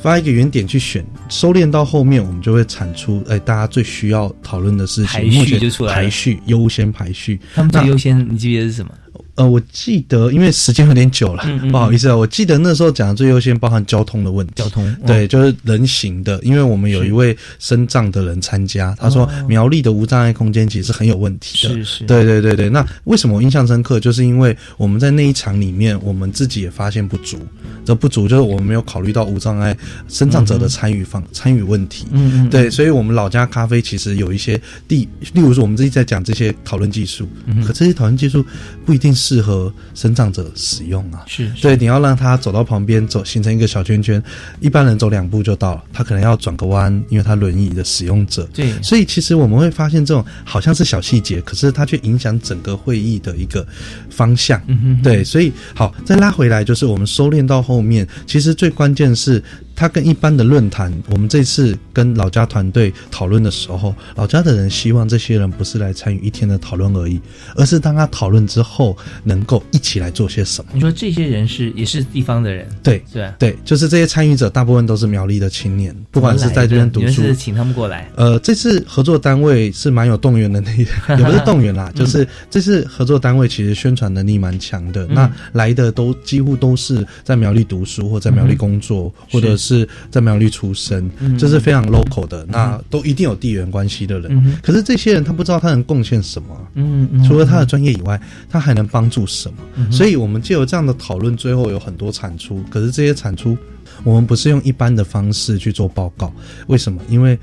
[0.00, 7.40] 发一个原点去选，收敛到后面，我们就会产出，哎，大家最需要讨论的事情，排序就出来排序优先排序。
[7.54, 8.92] 他们最那优先，你记得是什么？
[9.38, 12.16] 呃，我记得，因为时间有点久了，嗯嗯不好意思啊。
[12.16, 22.04] 我记得那时候讲的最优先包含交通的问题，交通对，就是人行的，因为我们有一位身障的人参加，他说哦苗栗的无障碍空间其实是很有问题的，是是。
[22.04, 22.68] 对对对对。
[22.68, 24.00] 那为什么我印象深刻？
[24.00, 27.38] 就是因为我们在那一场里面，我们自己也发现不足，
[27.84, 29.76] 这不足就是我们没有考虑到无障碍
[30.08, 38.44] 身障者的参与方、参与问题，嗯嗯对，所以我们老家咖啡其实有一些地，例如说我们自己在讲这些讨论技术，嗯可这些讨论技术
[38.84, 41.24] 不一定适合生长者使用啊。
[41.26, 44.22] 是对，你要让他走到旁边走，形成一个小圈圈，
[44.58, 48.48] 一般人走两步就到了，他可能要转个弯，因为他轮椅的使用者。
[48.54, 53.66] 对所以其实我们会发现这种好像是小细节，可是它却影响整个会议的一个
[54.08, 54.60] 方向。
[54.66, 59.42] 嗯哼对，所以好，再拉回来，就是我们收敛到后面，其实最关键是
[59.78, 67.20] 它跟一般的论坛，我们这次跟老家团队讨论的时候，老家的人希望这些人不是来参与一天的讨论而已，
[67.54, 70.72] 而是当他讨论之后，能够一起来做些什么。
[70.74, 73.00] 你说这些人是也是地方的人，对。
[73.12, 73.34] 是吧？
[73.38, 85.06] 对，就是这些参与者大部分都是苗栗的青年，不管是在这边读书，是请他们过来，呃，这次合作单位是蛮有动员能力的， 也不是动员啦，就是这次合作单位其实宣传能力蛮强的。
[85.06, 85.14] 嗯。
[85.14, 89.67] 那来的都几乎都是在苗栗读书，或在苗栗工作，或者是
[90.10, 92.46] 在苗栗出生，嗯这是非常 local 的。
[92.48, 94.28] 那都一定有地缘关系的人。
[94.30, 99.58] 嗯可是这些人他不知道他能贡献什么啊、嗯嗯，除了他的专业以外，他还能帮助什么？
[99.76, 102.62] 嗯所以我们借由这样的讨论，最后有很多产出。
[102.70, 103.56] 可是这些产出，
[104.04, 106.32] 我们不是用一般的方式去做报告。
[106.68, 107.00] 为什么？
[107.08, 107.38] 因为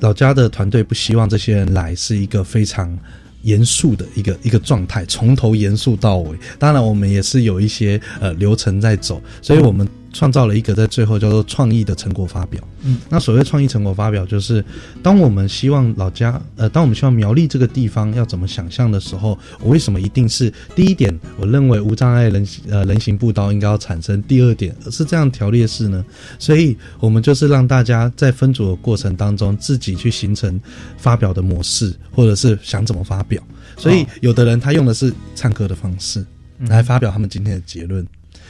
[0.00, 2.98] 老家的团队不希望这些人来是一个非常。
[3.42, 6.36] 严肃的一个一个状态，从头严肃到尾。
[6.58, 12.62] 当然，我们也是有一些呃流程在走，所以我们创造了一个在最后叫做创意的成果发表。
[12.82, 14.64] 嗯，那所谓创意成果发表，就是
[15.02, 21.18] 当我们希望老家，呃，当我们希望苗栗这个地方要怎么想象的时候，我为什么一定是第一点？
[21.38, 24.22] 我认为无障碍人呃人行步道应该要产生。
[24.22, 26.04] 第二点是这样条列式呢？
[26.38, 30.60] 所以我们就是让大家在分组的过程当中，自己去形成
[30.96, 33.42] 发表的模式，或者是想怎么发表。
[33.76, 36.24] 所以有的人他用的是唱歌的方式
[36.60, 38.06] 来发表他们今天的结论。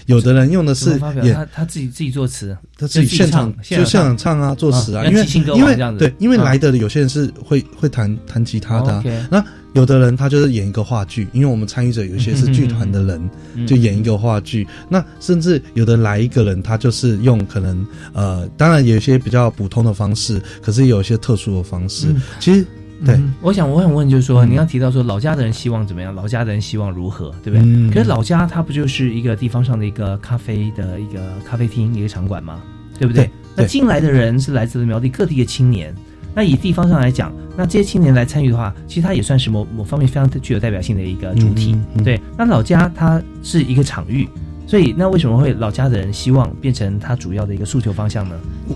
[0.09, 5.23] 有的人用的是他他自己自己作词，他自己现场就就现场唱啊，作词啊，因为
[5.55, 9.45] 因为对，因为啊来的有些人是会会弹弹吉他的那
[9.75, 14.67] 有的人他就是演一个话剧，因为我们参与者有一些是剧团的人，嗯就演一个话剧。
[14.89, 22.07] 那甚至有的来一个人，他就是用可能呃，当然有一些比较普通的方式，可是有一些特殊的方式。
[22.09, 22.23] 嗯。
[22.41, 22.67] 其实
[23.05, 23.15] 对。
[23.15, 27.61] 嗯我想我想问，就是说，嗯你刚提到说老家的人希望怎么样，老家的人希望如何，对不对？
[27.63, 32.61] 嗯可是老家它不就是一个地方上的一个咖啡的一个咖啡厅一个场馆吗？
[32.99, 33.25] 对不对？
[33.25, 35.95] 对那进来的人是来自苗地各地的青年。
[36.35, 41.73] 那以地方上来讲，那这些青年来参与的话，其实它也算是某某方面非常具有代表性的一个主体。
[41.73, 44.29] 嗯嗯嗯对，那老家它是一个场域，
[44.69, 48.35] 所以那为什么会老家的人希望变成他主要的一个诉求方向呢？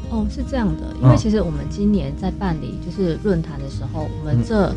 [0.09, 4.74] 哦，是这样的，因为哦其实我们今年在办理就是论坛的时候，我们嗯这、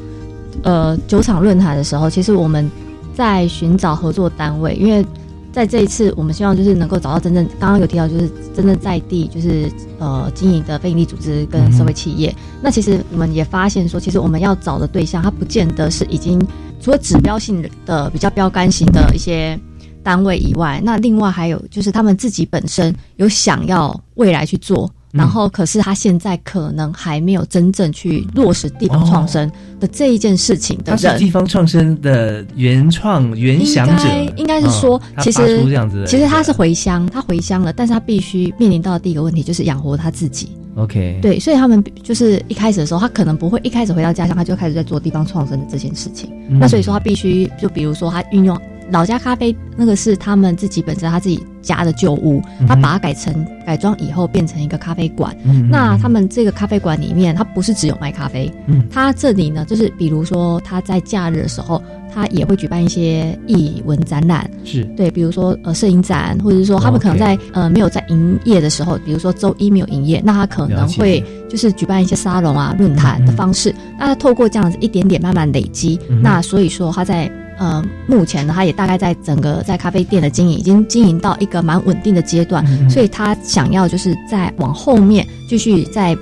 [0.63, 2.69] 呃九场论坛的时候，其实我们
[3.13, 5.05] 在寻找合作单位，因为
[5.53, 12.35] 在这一次，我们希望就是能够找到真正刚刚有提到，就是真正在地就是呃经营的非营利组织跟社会企业。
[12.61, 16.45] 那其实我们也发现说，其实我们要找的对象，它不见得是已经
[16.81, 19.57] 除了指标性的比较标杆型的一些。
[20.05, 25.17] 单位以外，那另外还有就是他们自己本身有想要未来去做，嗯。
[25.17, 35.65] 然后可是他现在可能还没有真正去落实地方创生的这一件事情的他是，地方创生的原创原想者，应该是说，其实
[36.05, 40.49] 其实他是回乡，他回乡了，但是他必须面临到的第一个问题就是养活他自己。
[40.75, 46.29] OK，对，所以他们就是一开始的时候，他可能不会一开始回到家乡，他就开始在做地方创生的这件事情。
[46.49, 46.59] 嗯。
[46.59, 48.59] 那所以说，他必须就比如说，他运用
[48.91, 55.35] 老家咖啡那个是他们自己本身他自己家的旧屋，他把它改成改装以后变成一个咖啡馆。
[55.43, 58.83] 嗯那他们这个咖啡馆里面，它不是只有卖咖啡，嗯。
[58.91, 61.81] 它这里呢，就是比如说他在假日的时候，
[62.13, 64.83] 他也会举办一些艺文展览，是。
[64.95, 77.31] 对，比如说呃摄影展，或者是说他们可能在、呃没有在营业的时候，比如说周一没有营业，那他可能会就是举办一些沙龙啊、论坛的方式，那他透过这样子一点点慢慢累积，那所以说他在。
[77.57, 86.15] 呃，目前呢，他也大概在整个在咖啡店的经营已经经营到一个蛮稳定的阶段，嗯所以他想要就是在往后面继续在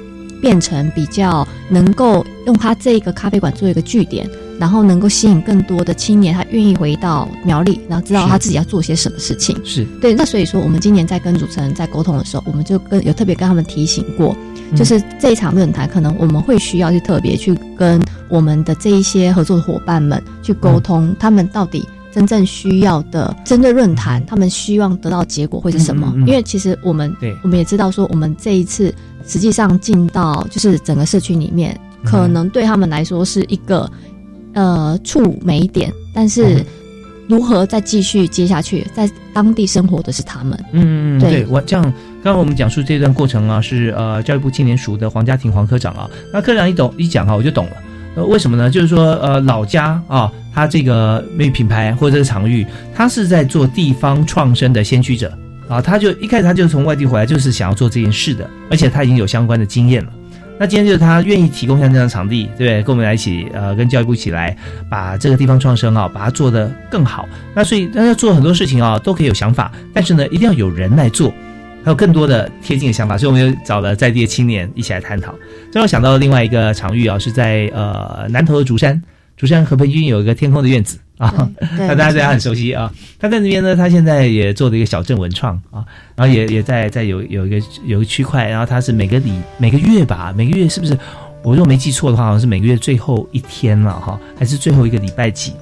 [0.43, 4.29] 变成比较能够用它这个咖啡馆做一个据点，
[4.59, 9.55] 然后能够吸引更多的青年，他愿意回到苗栗，然后知道他自己要做些什么事情。
[9.63, 14.35] 是对，那所以说我们今年在跟主持人在沟通的时候，我们就跟有特别跟他们提醒过，
[14.69, 21.87] 嗯就是这一场论坛，可能我们会需要去特别去跟我们的这一些合作的伙伴们去沟通，他们到底。
[22.13, 26.13] 真正需要的针对论坛，他们希望得到结果会是什么？
[26.13, 28.93] 嗯嗯嗯因为其实我们对我们也知道说，我们这一次
[29.25, 33.89] 实际上进到就是整个社区里面，嗯可能对他们来说是一个
[34.53, 36.65] 呃触媒点，但是嗯
[37.29, 40.61] 如何再继续接下去，在当地生活的是他们。
[40.73, 41.83] 嗯，对对我这样，
[42.21, 47.71] 刚刚我们讲述这段过程啊，是呃教育部青年署的黄家庭黄科长啊，那科长一懂一讲啊，我就懂了。
[48.15, 48.69] 呃，为什么呢？
[48.69, 52.63] 就是说，呃，老家啊，他这个美品牌或者是场域，
[52.93, 55.35] 他是在做地方创生的先驱者
[55.67, 60.11] 啊，他就一开始他就从外地回来，就是想要做这件事的，而且他已经有相关的经验了。
[60.59, 62.83] 那今天就是他愿意提供像这样的场地，对不对？
[62.83, 64.55] 跟我们来一起，呃，跟教育部一起来
[64.87, 67.27] 把这个地方创生啊，把它做得更好。
[67.55, 71.33] 那所以，大家做很多事情啊，都可以有想法，但是呢，一定要有人来做，
[71.83, 73.17] 还有更多的贴近的想法。
[73.17, 75.33] 所以，我们又找了在地的青年一起来探讨。
[75.71, 79.01] 这让我想到另外一个场域啊，是在呃南投的竹山，
[79.35, 82.91] 竹山和平君有一个天空的院子啊， 对那大家对他很熟悉啊。
[83.19, 85.85] 他在那边呢，他现在也做了一个小镇文创啊，
[86.15, 90.97] 然后也也在在有有一个有一个区块，然后他是每个礼每个月吧，每个月是不是？
[91.43, 95.53] 我如果没记错的话，好像是每个月最后一天了哈，还是最后一个礼拜几？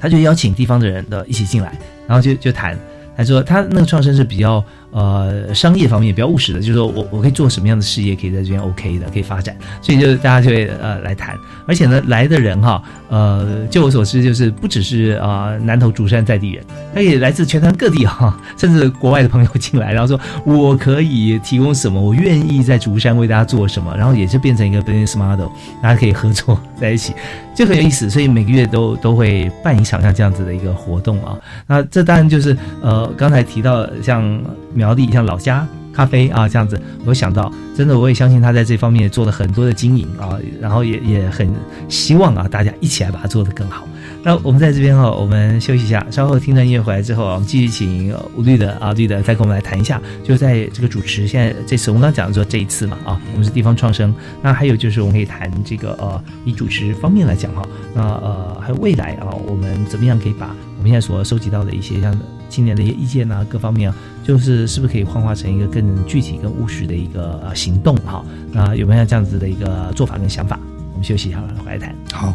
[0.00, 1.76] 他就邀请地方的人的一起进来，
[2.06, 2.78] 然后就就谈。
[3.16, 11.36] 他说他那个创生是比较呃商业方面比较务实的，就是说我我可以做什么样的事业可以在这边 OK 的，可以发展，所以就是大家就会呃来谈，
[11.66, 16.64] 而且呢来的人哈呃就我所知就是不只是啊、南投竹山在地人，
[16.94, 25.48] 他也来自全台各地哈，甚至国外的朋友进来，然后说我可以提供什么，我愿意在竹山为大家做什么，然后也是变成一个 business model，
[25.82, 27.12] 大家可以合作在一起，
[27.54, 31.36] 就很有意思，所以每个月都都会办一场像这样子的一个活动啊，
[31.66, 34.40] 那这当然就是呃刚才提到像
[34.78, 41.52] 苗栗像老家咖啡啊这样子，我想到真的我也相信他在这方面做了很多的经营啊，然后也也很
[41.88, 43.86] 希望啊大家一起来把它做得更好。
[44.22, 57.62] 那我们在这边哈、我们休息一下，稍后听段音乐回来之后啊，我们继续请吴绿的啊绿的再跟我们来谈一下，就在这个主持现在这次我们刚讲说这一次嘛啊，我们是地方创生，那还有就是我们可以谈这个呃以主持方面来讲哈、
[57.94, 62.16] 那呃还有未来啊，我们怎么样可以把我们现在所收集到的一些像
[62.48, 63.96] 青年的一些意见啊，各方面啊，
[64.28, 68.22] 就是是不是可以幻化成一个更具体、更务实的一个、行动哈？
[68.52, 70.60] 那有没有这样子的一个做法跟想法？
[70.92, 71.96] 我们休息一下，回来谈。
[72.12, 72.34] 好。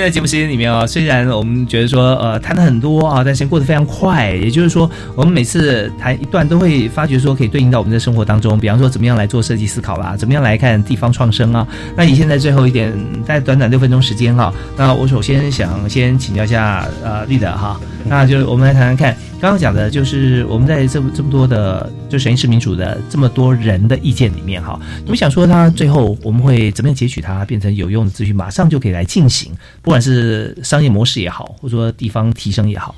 [0.00, 4.30] 在节目时间里面啊，虽然我们觉得说呃谈的很多啊，但是过得非常快。
[4.30, 8.58] 也就是说，我们每次谈一段都会发觉说可以对应到我们的生活当中。
[8.58, 11.66] 比方说，怎么样来做设计思考啦，怎么样来看地方创生啊。
[11.96, 12.92] 那以现在最后一点，
[13.24, 29.50] 在短短六分钟时间哈，那我首先想先请教一下呃丽的哈，那就是我们来谈谈看，刚刚讲的就是我们在这么这么多的就审议式民主的这么多人的意见里面哈，你们想说他最后我们会怎么样截取它变成有用的资讯，马上就可以来进行。
[29.80, 32.94] 不管是商业模式也好，或者说地方提升也好，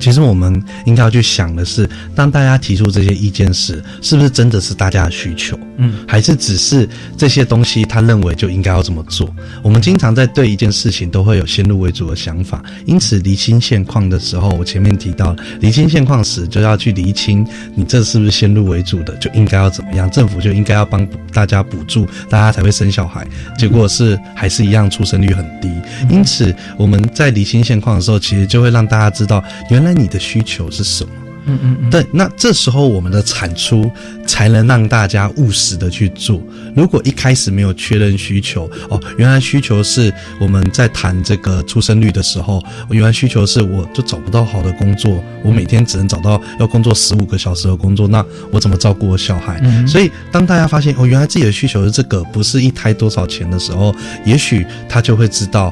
[0.00, 5.58] 其实我们应该要去想的是，当大家提出这些意见时，是不是真的是大家的需求？
[5.76, 9.28] 嗯，还是只是这些东西他认为就应该要这么做？
[9.62, 20.10] 我们经常在对一件事情都会有先入为主的想法，因此厘清现况的时候，我前面提到厘清现况时，就要去厘清你这是不是先入为主的，就应该要怎么样？
[20.10, 23.26] 政府就应该要帮大家补助，大家才会生小孩，
[23.56, 25.70] 结果是还是一样出生率很低。
[26.10, 29.33] 因此我们在厘清现况的时候，其实就会让大家知道，
[29.70, 31.10] 原来你的需求是什么。
[31.46, 33.90] 嗯嗯嗯，对，那这时候我们的产出
[34.26, 36.40] 才能让大家务实的去做。
[36.74, 40.10] 如果一开始没有确认需求，哦，原来需求是
[40.40, 49.60] 我们在谈这个出生率的时候，原来需求是我就找不到好的工作，我每天只能找到要工作十五个小时的工作，那我怎么照顾我小孩？
[49.62, 55.70] 嗯所以当大家发现哦，原来自己的需求是这个，不是一胎多少钱的时候，也许他就会知道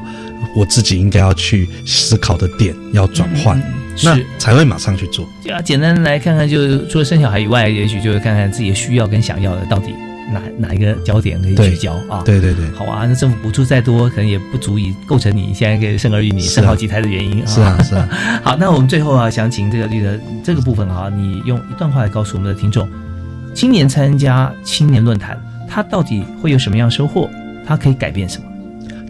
[0.55, 3.61] 我自己应该要去思考的点要转换，
[4.03, 5.27] 那才会马上去做。
[5.43, 9.93] 就要简单来看看，就是除了生小孩以外，也许就是看看自己的需要跟想要的到底
[10.31, 12.21] 哪哪一个焦点可以聚焦啊？
[12.25, 18.07] 对对对好啊，那政府补助再多，可能也不足以构成你现在可以生儿育女、啊生好几胎的原因是啊是啊。
[18.43, 22.87] 好，那我们最后啊，想请这个绿的这个部分啊，你用一段话来告诉我们的听众：
[23.53, 25.39] 青年参加青年论坛，
[25.69, 27.29] 他到底会有什么样收获？
[27.65, 28.45] 他可以改变什么？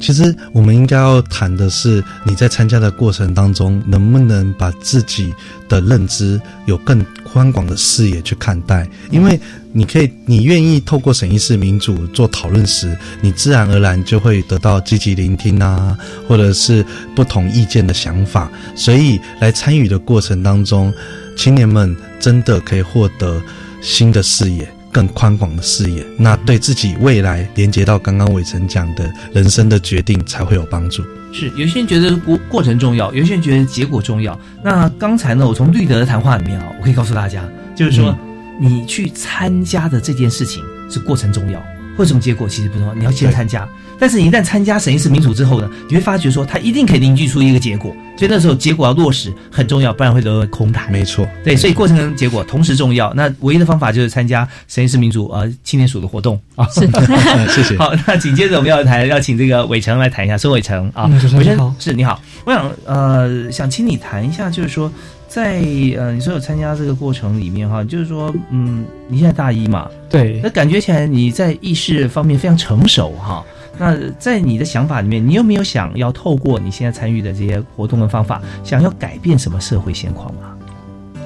[0.04, 5.34] 其实我们应该要谈的是，你在参加的过程当中，能不能把自己
[5.70, 8.86] 的认知有更宽广的视野去看待？
[9.12, 9.39] 因为
[9.72, 15.97] 你可以，你愿意透过审议式民主做讨论时，你自然而然就会得到积极聆听啊，
[16.28, 16.86] 或者是
[17.16, 18.51] 不同意见的想法。
[18.76, 20.93] 所以来参与的过程当中，
[21.38, 23.41] 青年们真的可以获得
[23.82, 24.70] 新的视野。
[24.94, 31.04] 更宽广的视野，那对自己未来连接到刚刚伟成讲的人生的决定才会有帮助。
[31.34, 34.39] 是有些人觉得过过程重要，有些人觉得结果重要。
[34.64, 37.44] 那刚才呢，我从绿德的谈话里面啊，我可以告诉大家，
[37.76, 38.16] 就是说、
[38.62, 41.60] 你去参加的这件事情是过程重要，
[41.98, 43.68] 或者什么结果其实不重要，你要先参加。
[44.04, 47.95] 但是，你一旦参加审议式民主之后呢，你会发觉说，它一定可以凝聚出一个结果。
[48.18, 50.91] 所以那时候结果要落实很重要，不然会沦为空谈。
[50.91, 53.14] 没错，对，所以过程跟结果同时重要。
[53.14, 56.68] 那唯一的方法就是参加审议式民主呃青年署的活动啊。
[56.68, 56.82] 是
[57.56, 61.06] 谢谢 好，那紧接着我们要谈，要请这个伟成来谈一下，孙伟成啊，
[61.38, 64.91] 伟成是你好，我想呃想请你谈一下，就是说
[65.30, 65.62] 在
[65.97, 73.41] 呃你说有参加这个过程里面哈，就是说嗯你现在大一嘛，对那感觉起来你在意识方面非常成熟哈。
[73.78, 80.53] 那在你的想法里面，你有没有想要透过你现在参与的这些活动的方法，想要改变什么社会现况啊？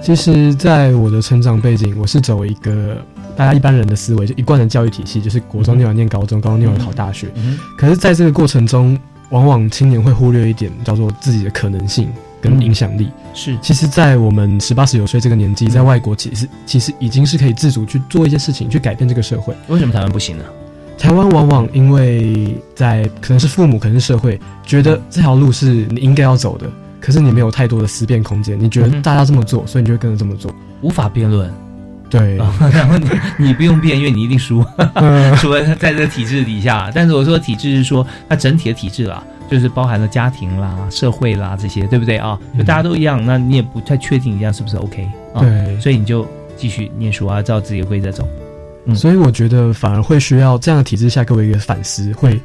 [0.01, 2.97] 其实，在我的成长背景，我是走一个
[3.35, 7.27] 大家一般人的思维，就一贯的教育体系，就是国中念完念高中，高中念完考大学。
[7.35, 8.97] 嗯可是，在这个过程中，
[9.31, 12.07] 往往青年会忽略一点，叫做自己的可能性
[12.39, 13.09] 跟影响力。
[13.33, 19.53] 是，其实，在我们十八十九岁这个年纪，在外国其实其实已经是可以自主去做一些事情，去改变这个社会。
[19.67, 20.43] 为什么台湾不行呢？
[20.97, 26.65] 台湾往往因为在可能是父母，可能是社会，觉得这条路是你应该要走的，
[26.99, 31.51] 可是你没有太多的思辨空间，你觉得大家这么做，所以你就会跟着这么做，无法辩论。
[32.09, 36.89] 对，然后你你不用辩，因为你一定输，嗯 除了在这个体制底下。
[36.95, 39.21] 但是我说体制是说它整体的体制啦，
[39.51, 42.39] 就是包含了家庭啦、社会啦这些，对不对啊？
[42.57, 45.41] 就大家都一样，那你也不太确定你这样是不是 OK 啊？
[45.41, 46.25] 对所以你就
[46.55, 48.25] 继续念书啊，照自己的规则走。
[48.87, 52.39] 嗯所以我觉得反而会需要这样的体制下给我一个反思，会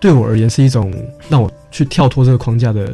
[0.00, 0.92] 对我而言是一种
[1.28, 2.92] 让我去跳脱这个框架的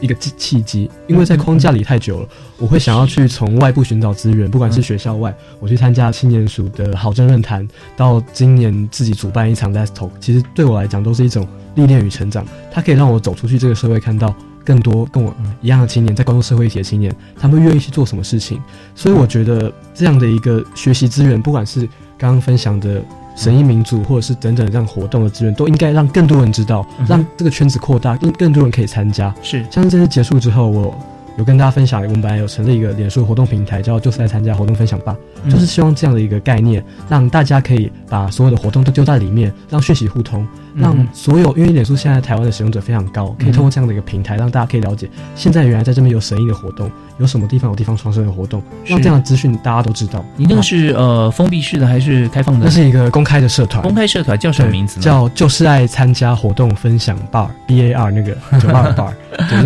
[0.00, 0.90] 一个契契机。
[1.08, 2.28] 因为在框架里太久了，
[2.58, 12.46] 我会想要去从外部寻找资源，不管是学校外，我去参加青年署的好政论坛，到今年自己主办一场 Let's Talk，其实对我来讲都是一种历练与成长。
[12.70, 14.34] 它可以让我走出去这个社会，看到
[14.64, 18.60] 更多跟我一样的青年，在关注社会议题的青年，他们愿意去做什么事情。
[18.94, 21.80] 所以我觉得这样的一个学习资源，不管是
[22.16, 23.02] 刚刚分享的
[23.36, 29.34] 神医民主，或者是等等这样活动的资源，都应该让更多人知道，让这个圈子扩大，更更多人可以参加。
[29.42, 30.94] 是，像是这次结束之后，我
[31.38, 50.24] 有跟大家分享，我们本来有成立一个脸书活动平台，叫就是来参加活动分享吧，嗯就是希望这样的一个概念，让大家可以把所有的活动都丢在里面，让讯息互通，嗯让所有因为脸书现在台湾的使用者非常高，可以通过这样的一个平台，让大家可以了解现在原来在这边有神意的活动，有什么地方有地方创生的活动，让是这样的资讯大家都知道。
[50.36, 52.66] 你那个是呃封闭式的还是开放的？
[52.66, 55.04] 那是一个公开的社团，公开社团叫什么名字呢？
[55.04, 59.12] 叫就是爱参加活动分享 bar B A R 那个酒吧的 bar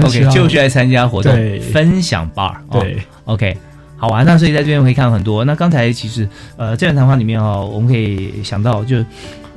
[0.05, 2.55] OK，就是爱参加活动对分享 bar。
[2.69, 3.57] 哦对，OK。
[3.99, 5.43] 好玩，那所以在这边可以看到很多。
[5.43, 6.29] 那刚才其实，
[6.59, 9.03] 呃，这段谈话里面哦，我们可以想到，就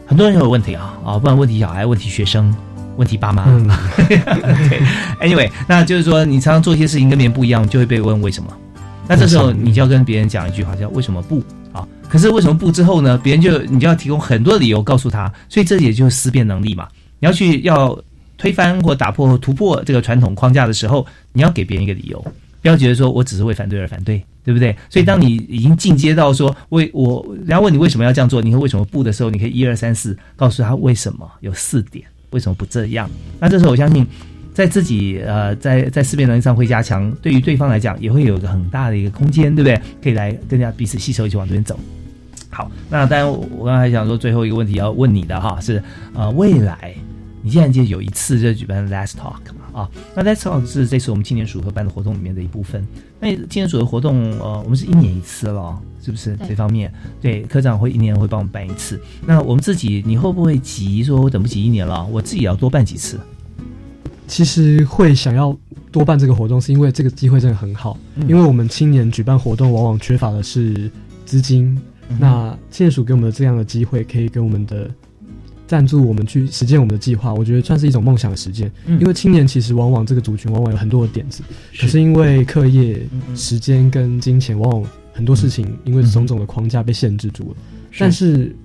[0.08, 2.56] 很多人有问题啊啊，不管问题小孩、问题学生、
[2.96, 3.44] 问题爸妈。
[3.48, 3.68] 嗯
[4.08, 4.82] 对，
[5.20, 8.50] anyway，那就是说你常常做一些事情跟别人不一样，就会被问为什么。
[9.10, 11.44] 那这时候你就要跟别人讲一句话，叫为什么不
[11.74, 11.86] 啊？
[12.08, 13.20] 可是为什么不之后呢？
[13.22, 16.88] 别人就你就要提供很多理由告诉他，所以这也就是思辨能力嘛。
[17.20, 18.00] 你要去要
[18.40, 22.20] 推翻或打破、突破这个传统框架的时候，你要给别人一个理由，
[22.64, 24.76] 不要觉得说我只是为反对而反对，对不对？
[24.90, 33.08] 所以当你已经进阶到说为我，人家问你为什么要这样做，你说为什么不的时候，你可以一二三四告诉他为什么，有四点为什么不这样。
[33.40, 34.08] 那这时候我相信。
[34.52, 39.80] 在自己呃，在在思辨能力上会加强，对于对方来讲也会有一个很大的一个空间，对不对？
[40.04, 41.80] 可以来跟大家彼此吸收一起往这边走。
[42.50, 45.82] 好，那当然我刚才想说最后一个问题要问你的哈，是
[46.14, 46.94] 呃未来
[47.42, 52.86] 你既然就有一次就举办 Let's Talk 嘛啊，那 Let's Talk 是这次我们青年署合办的活动里面的一部分。
[53.20, 56.38] 那青年署的活动呃，我们是一年一次了，是不是？
[56.48, 59.00] 这方面对科长会一年会帮我们办一次。
[59.26, 63.20] 那我们自己你会不会急说我等不及一年了，我自己要多办几次？
[64.28, 65.56] 其实会想要
[65.92, 67.98] 多办这个活动，是因为这个机会真的很好。
[68.16, 70.92] 嗯因为我们青年举办活动，往往缺乏的是
[71.26, 71.78] 资金。
[72.10, 74.90] 嗯那青年署给我们的这样的机会，可以跟我们的
[75.70, 78.72] 赞助我们去实践我们的计划，我觉得算是一种梦想的实践。
[78.88, 87.56] 嗯因为青年其实往往这个族群往往有很多的点子，是可是因为课业、嗯时间跟金钱，往往很多事情因为种种的框架被限制住了。
[87.92, 88.56] 是但是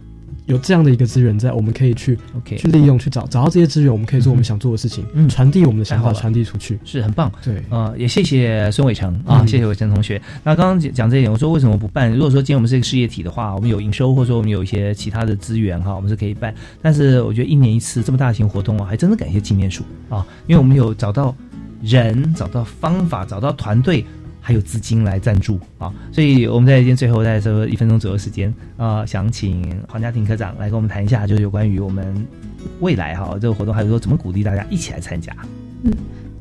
[0.46, 6.78] 有这样的一个资源在，我们可以去 OK 去利用，去找找到这些资源，我们可以做我们想做的事情，嗯传递我们的想法，传递出去。
[6.84, 7.32] 是很棒。
[7.42, 10.20] 对，呃，也谢谢孙伟成啊，嗯谢谢伟成同学。
[10.42, 12.12] 那刚刚讲讲这一点，我说为什么不办？
[12.12, 16.54] 如果说今天我们是一个事业体的话，我们有营收，或者说我们有一些其他的资源哈，我们是可以办。
[16.82, 21.34] 但是我觉得一年一次这么大型活动啊，还真的感谢纪念署啊，因为我们有找到
[21.80, 24.04] 人、找到方法、找到团队。
[24.46, 32.26] 还有资金来赞助啊，所以我们在今天最后再说一分钟左右时间啊、呃想请黄家庭科长来跟我们谈一下，就是有关于我们
[32.80, 35.34] 未来哈这个活动，还有说怎么鼓励大家一起来参加。
[35.84, 35.92] 嗯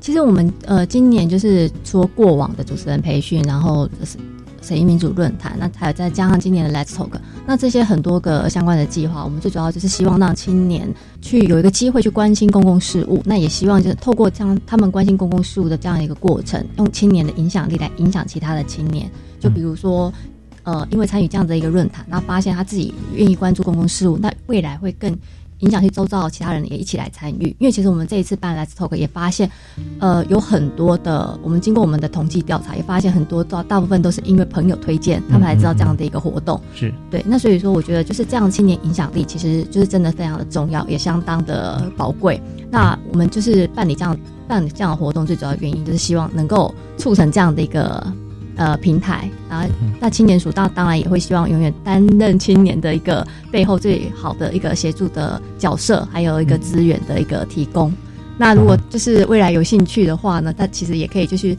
[0.01, 4.18] 其实我们呃今年就是说过往的主持人培训，然后就是
[4.64, 7.11] 审议民主论坛，那还有再加上今年的 Let's Talk，
[7.45, 10.91] 那这些很多个相关的计划，我们最主要就是希望让青年
[11.22, 20.11] 去有一个机会去关心公共事务，那也希望就是透过这样他们关心公共事务的这样一个过程，用青年的影响力来影响其他的青年，就比如说。
[20.66, 25.14] 呃，因为参与这样的一个论坛，那发现他自己愿意关注公共事务，那未来会更
[25.64, 27.55] 影响去周遭其他人也一起来参与。
[27.59, 29.49] 因为其实我们这一次办 Let's Talk 也发现，
[29.99, 36.59] 呃，有很多的，我们经过我们的统计调查，也发现很多大大部分都是因为朋友推荐，他们才知道这样的一个活动。
[36.76, 42.41] 是对，那所以说，我觉得就是这样青年影响力，其实就是真的非常的重要，也相当的宝贵。
[42.70, 48.05] 那我们就是办理这样办理这样的活动，最主要原因就是希望能够促成这样的一个
[48.56, 49.68] 呃平台，然后
[49.99, 57.91] 那青年署当当然也会希望永远担任青年的一个背后最好的一个协助的角色，还有一个资源的一个提供。
[58.38, 61.56] 那如果就是未来有兴趣的话呢，那其实也可以就是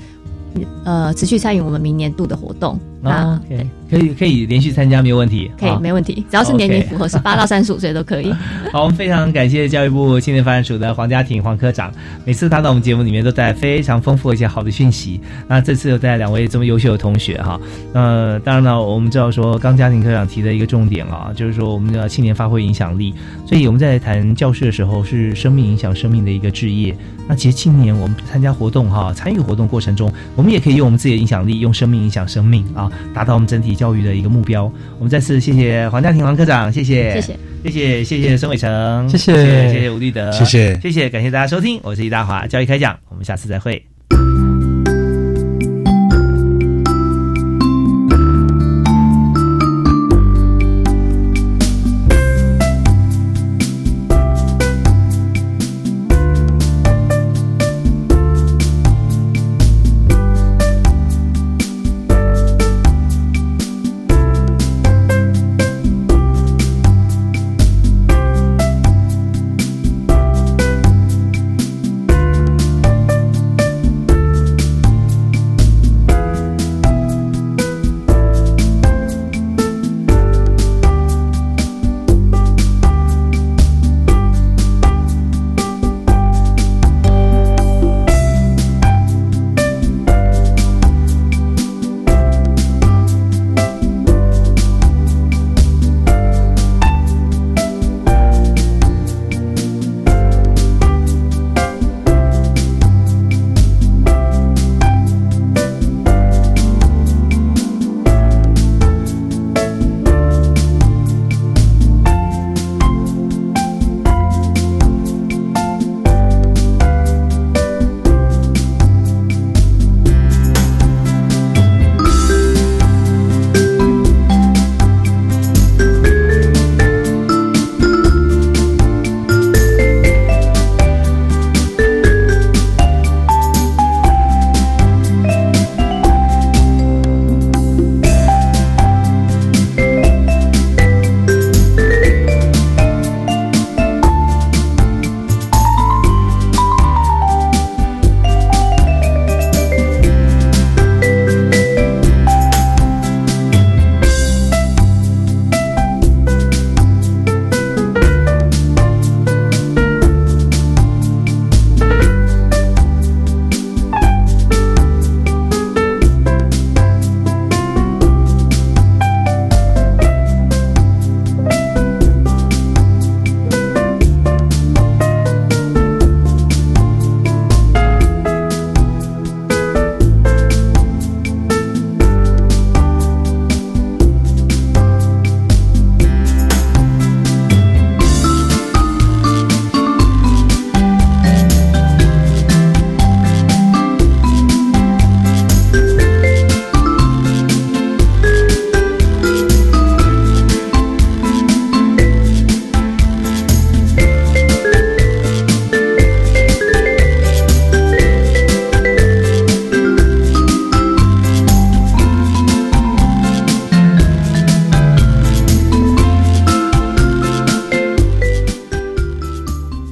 [0.85, 2.79] 呃持续参与我们明年度的活动。
[3.05, 8.33] 那啊 OK，可以可以连续参加没有问题，可以啊没问题，只要是年龄符合十八到三十五 岁都可以。
[8.73, 11.93] 好，我们非常感谢教育部青年发展署的黄家庭黄科长，
[12.25, 15.21] 每次他到我们节目里面都带来非常丰富的一些好的讯息。
[15.47, 17.61] 那这次又带来两位这么优秀的同学哈，
[17.93, 23.15] 呃，当然了，我们知道说刚家庭科长提的一个重点啊，就是说我们的青年发挥影响力，
[23.47, 26.97] 所以我们在谈教师的时候是生命影响生命的一个置业。
[27.27, 34.65] 那其实青年我们参加活动哈，参与活动过程中，我们也可以用我们自己的影响力，用生命影响生命啊，达到我们整体教育的一个目标。
[34.99, 43.94] 我们再次谢谢黄家庭黄科长，谢谢，谢谢，谢谢，谢谢孙伟成，谢谢谢谢谢谢吴立德，谢谢谢谢，感谢大家收听，我是易大华，教育开讲，我们下次再会。